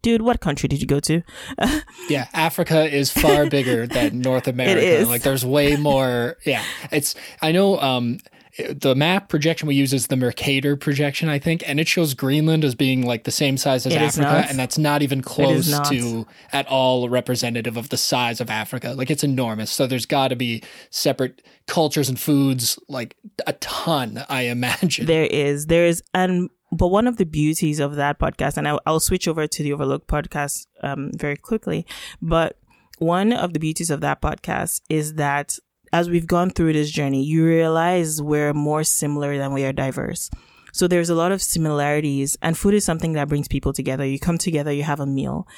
[0.03, 1.23] Dude, what country did you go to?
[2.09, 4.79] yeah, Africa is far bigger than North America.
[4.81, 5.09] It is.
[5.09, 6.37] Like there's way more.
[6.45, 7.15] Yeah, it's.
[7.43, 7.79] I know.
[7.81, 8.19] Um,
[8.59, 12.65] the map projection we use is the Mercator projection, I think, and it shows Greenland
[12.65, 15.87] as being like the same size as It Africa, and that's not even close not.
[15.87, 18.95] to at all representative of the size of Africa.
[18.95, 19.70] Like it's enormous.
[19.70, 23.16] So there's got to be separate cultures and foods, like
[23.47, 25.07] a ton, I imagine.
[25.07, 28.78] There is, there is, and but one of the beauties of that podcast, and I,
[28.86, 31.86] I'll switch over to the Overlook podcast um, very quickly.
[32.20, 32.59] But
[32.99, 35.59] one of the beauties of that podcast is that
[35.93, 40.31] as we've gone through this journey, you realize we're more similar than we are diverse.
[40.73, 44.05] So there's a lot of similarities, and food is something that brings people together.
[44.05, 45.49] You come together, you have a meal.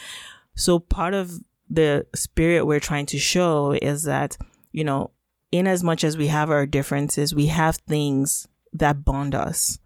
[0.55, 1.32] So part of
[1.69, 4.37] the spirit we're trying to show is that,
[4.70, 5.11] you know,
[5.51, 9.80] in as much as we have our differences, we have things that bond us.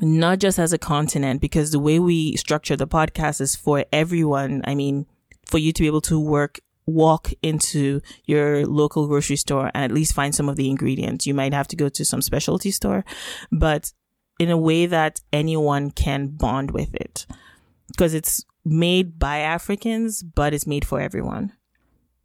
[0.00, 4.62] Not just as a continent, because the way we structure the podcast is for everyone.
[4.64, 5.06] I mean,
[5.46, 9.92] for you to be able to work, walk into your local grocery store and at
[9.92, 11.26] least find some of the ingredients.
[11.26, 13.04] You might have to go to some specialty store,
[13.50, 13.92] but
[14.38, 17.26] in a way that anyone can bond with it.
[17.88, 21.52] Because it's made by Africans, but it's made for everyone.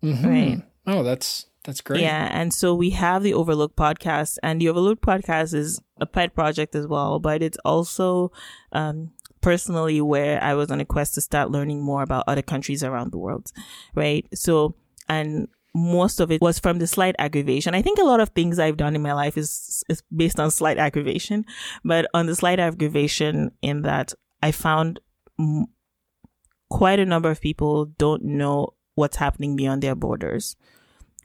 [0.04, 0.28] Mm-hmm.
[0.28, 0.62] Right.
[0.88, 2.02] Oh, that's that's great.
[2.02, 6.34] Yeah, and so we have the Overlook podcast, and the Overlook podcast is a pet
[6.34, 8.32] project as well, but it's also
[8.72, 9.12] um,
[9.42, 13.12] personally where I was on a quest to start learning more about other countries around
[13.12, 13.52] the world,
[13.96, 14.26] right?
[14.34, 14.76] So,
[15.08, 17.76] and most of it was from the slight aggravation.
[17.76, 20.52] I think a lot of things I've done in my life is is based on
[20.52, 21.46] slight aggravation,
[21.84, 25.00] but on the slight aggravation in that I found
[25.40, 25.68] m-
[26.70, 30.56] quite a number of people don't know what's happening beyond their borders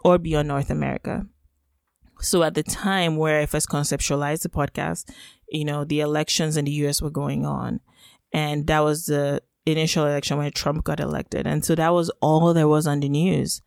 [0.06, 1.26] or beyond North America.
[2.20, 5.10] So at the time where I first conceptualized the podcast,
[5.48, 7.80] you know, the elections in the US were going on.
[8.32, 11.46] And that was the initial election when Trump got elected.
[11.46, 13.62] And so that was all there was on the news.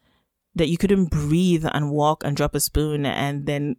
[0.56, 3.76] That you couldn't breathe and walk and drop a spoon and then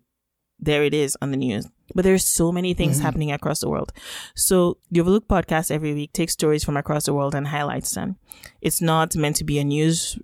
[0.59, 1.66] there it is on the news.
[1.95, 3.03] But there's so many things Mhm.
[3.03, 3.93] happening across the world.
[4.37, 8.16] So the Overlook podcast every week takes stories from across the world and highlights them.
[8.61, 10.19] It's not meant to be a news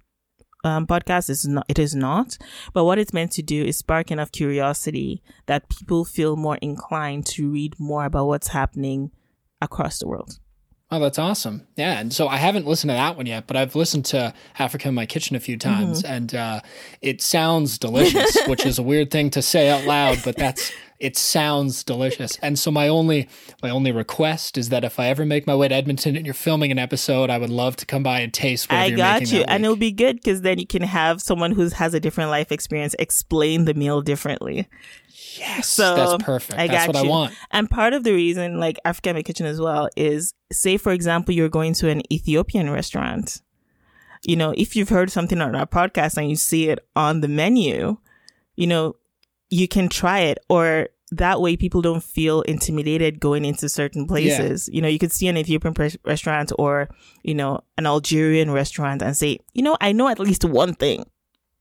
[0.67, 1.31] um, podcast.
[1.31, 1.65] is not.
[1.69, 2.37] It is not.
[2.73, 7.27] But what it's meant to do is spark enough curiosity that people feel more inclined
[7.27, 9.13] to read more about what's happening
[9.61, 10.39] across the world.
[10.89, 11.67] Oh, that's awesome.
[11.75, 11.99] Yeah.
[11.99, 14.95] And so I haven't listened to that one yet, but I've listened to Africa in
[14.95, 16.61] My Kitchen a few times and uh,
[17.03, 21.17] it sounds delicious, which is a weird thing to say out loud, but that's it
[21.17, 22.39] sounds delicious.
[22.47, 23.29] And so my only
[23.63, 26.35] my only request is that if I ever make my way to Edmonton and you're
[26.35, 29.43] filming an episode, I would love to come by and taste what I got you,
[29.49, 32.53] and it'll be good because then you can have someone who has a different life
[32.53, 34.69] experience explain the meal differently.
[35.39, 36.59] yes, so that's perfect.
[36.59, 37.09] I that's got what you.
[37.09, 37.35] I want.
[37.51, 40.93] And part of the reason, like Africa in My Kitchen as well, is say, for
[40.93, 43.43] example, you're going to an Ethiopian restaurant.
[44.25, 47.29] You know, if you've heard something on our podcast and you see it on the
[47.29, 47.99] menu,
[48.57, 48.97] you know,
[49.51, 54.69] you can try it or that way people don't feel intimidated going into certain places.
[54.73, 56.89] You know, you could see an Ethiopian pres- restaurant or,
[57.23, 61.05] you know, an Algerian restaurant and say, you know, I know at least one thing.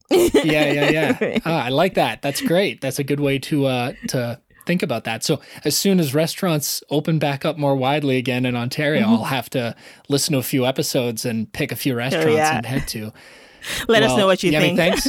[0.09, 1.39] yeah, yeah, yeah.
[1.45, 2.21] Ah, I like that.
[2.21, 2.81] That's great.
[2.81, 5.23] That's a good way to uh to think about that.
[5.23, 9.13] So as soon as restaurants open back up more widely again in Ontario, Mm-hmm.
[9.13, 9.75] I'll have to
[10.09, 12.57] listen to a few episodes and pick a few restaurants yeah.
[12.57, 13.13] and head to.
[13.87, 14.77] Let us know what you think.
[14.77, 15.07] Thanks.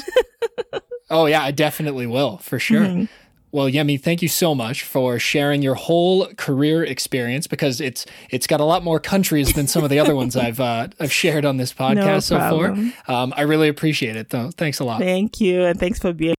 [1.10, 2.82] oh yeah, I definitely will for sure.
[2.82, 3.04] Mm-hmm.
[3.52, 8.46] Well, Yemi, thank you so much for sharing your whole career experience because it's it's
[8.46, 11.44] got a lot more countries than some of the other ones I've uh, I've shared
[11.44, 12.90] on this podcast so problem.
[13.06, 13.22] far.
[13.22, 14.50] Um, I really appreciate it though.
[14.50, 15.00] Thanks a lot.
[15.00, 15.64] Thank you.
[15.64, 16.34] And thanks for being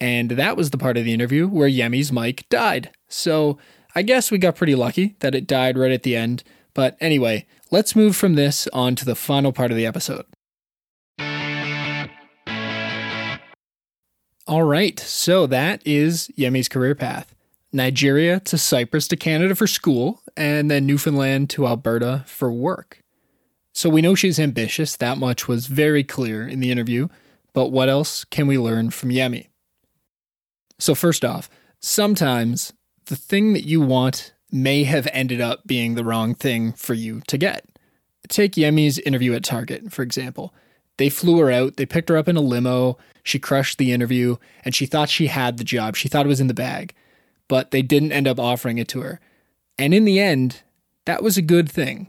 [0.00, 2.90] And that was the part of the interview where Yemi's mic died.
[3.08, 3.58] So
[3.96, 6.44] I guess we got pretty lucky that it died right at the end.
[6.74, 10.26] But anyway, let's move from this on to the final part of the episode.
[14.48, 17.34] All right, so that is Yemi's career path
[17.72, 23.00] Nigeria to Cyprus to Canada for school, and then Newfoundland to Alberta for work.
[23.72, 27.08] So we know she's ambitious, that much was very clear in the interview,
[27.54, 29.48] but what else can we learn from Yemi?
[30.78, 31.50] So, first off,
[31.80, 32.72] sometimes
[33.06, 37.20] the thing that you want may have ended up being the wrong thing for you
[37.26, 37.66] to get.
[38.28, 40.54] Take Yemi's interview at Target, for example.
[40.98, 44.36] They flew her out, they picked her up in a limo, she crushed the interview,
[44.64, 45.96] and she thought she had the job.
[45.96, 46.94] She thought it was in the bag,
[47.48, 49.18] but they didn't end up offering it to her.
[49.76, 50.62] And in the end,
[51.06, 52.08] that was a good thing.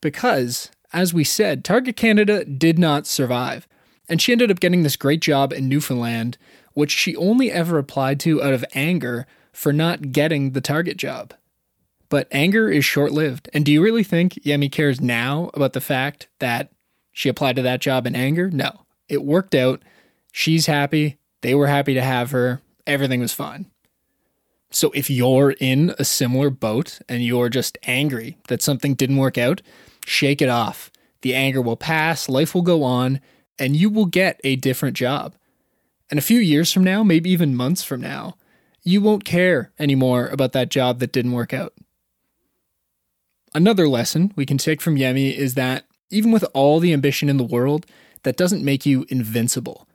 [0.00, 3.66] Because, as we said, Target Canada did not survive.
[4.08, 6.38] And she ended up getting this great job in Newfoundland,
[6.74, 11.34] which she only ever applied to out of anger for not getting the Target job.
[12.08, 13.50] But anger is short lived.
[13.52, 16.70] And do you really think Yemi cares now about the fact that
[17.10, 18.48] she applied to that job in anger?
[18.48, 18.82] No.
[19.08, 19.82] It worked out.
[20.38, 21.16] She's happy.
[21.40, 22.60] They were happy to have her.
[22.86, 23.70] Everything was fine.
[24.70, 29.38] So if you're in a similar boat and you're just angry that something didn't work
[29.38, 29.62] out,
[30.04, 30.90] shake it off.
[31.22, 33.22] The anger will pass, life will go on,
[33.58, 35.34] and you will get a different job.
[36.10, 38.36] And a few years from now, maybe even months from now,
[38.82, 41.72] you won't care anymore about that job that didn't work out.
[43.54, 47.38] Another lesson we can take from Yemi is that even with all the ambition in
[47.38, 47.86] the world,
[48.24, 49.85] that doesn't make you invincible.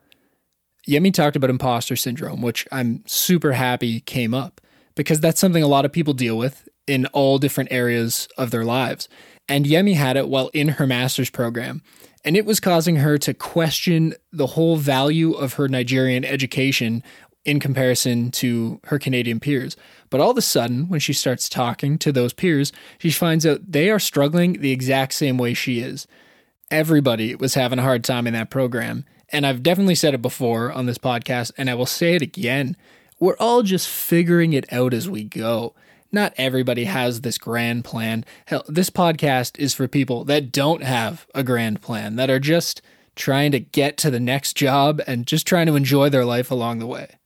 [0.88, 4.60] Yemi talked about imposter syndrome, which I'm super happy came up
[4.94, 8.64] because that's something a lot of people deal with in all different areas of their
[8.64, 9.08] lives.
[9.48, 11.82] And Yemi had it while in her master's program.
[12.24, 17.02] And it was causing her to question the whole value of her Nigerian education
[17.44, 19.76] in comparison to her Canadian peers.
[20.10, 23.72] But all of a sudden, when she starts talking to those peers, she finds out
[23.72, 26.06] they are struggling the exact same way she is.
[26.70, 29.04] Everybody was having a hard time in that program.
[29.32, 32.76] And I've definitely said it before on this podcast, and I will say it again.
[33.18, 35.74] We're all just figuring it out as we go.
[36.12, 38.26] Not everybody has this grand plan.
[38.46, 42.82] Hell, this podcast is for people that don't have a grand plan, that are just
[43.16, 46.78] trying to get to the next job and just trying to enjoy their life along
[46.78, 47.16] the way.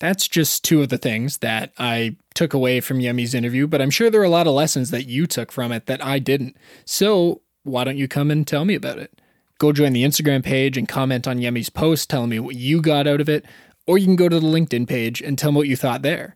[0.00, 3.90] That's just two of the things that I took away from Yemi's interview, but I'm
[3.90, 6.56] sure there are a lot of lessons that you took from it that I didn't.
[6.84, 9.19] So why don't you come and tell me about it?
[9.60, 13.06] Go join the Instagram page and comment on Yemi's post telling me what you got
[13.06, 13.44] out of it,
[13.86, 16.34] or you can go to the LinkedIn page and tell me what you thought there.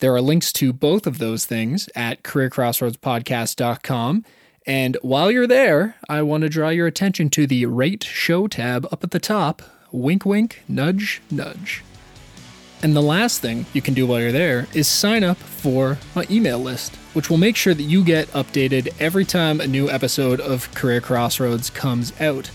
[0.00, 4.24] There are links to both of those things at careercrossroadspodcast.com.
[4.66, 8.84] And while you're there, I want to draw your attention to the Rate Show tab
[8.90, 9.62] up at the top.
[9.92, 11.84] Wink, wink, nudge, nudge.
[12.82, 16.26] And the last thing you can do while you're there is sign up for my
[16.28, 20.40] email list, which will make sure that you get updated every time a new episode
[20.40, 22.50] of Career Crossroads comes out.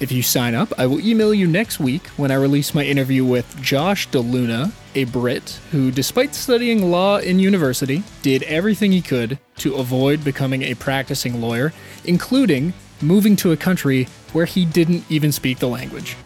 [0.00, 3.24] If you sign up, I will email you next week when I release my interview
[3.24, 9.38] with Josh DeLuna, a Brit who, despite studying law in university, did everything he could
[9.58, 11.72] to avoid becoming a practicing lawyer,
[12.04, 16.16] including moving to a country where he didn't even speak the language.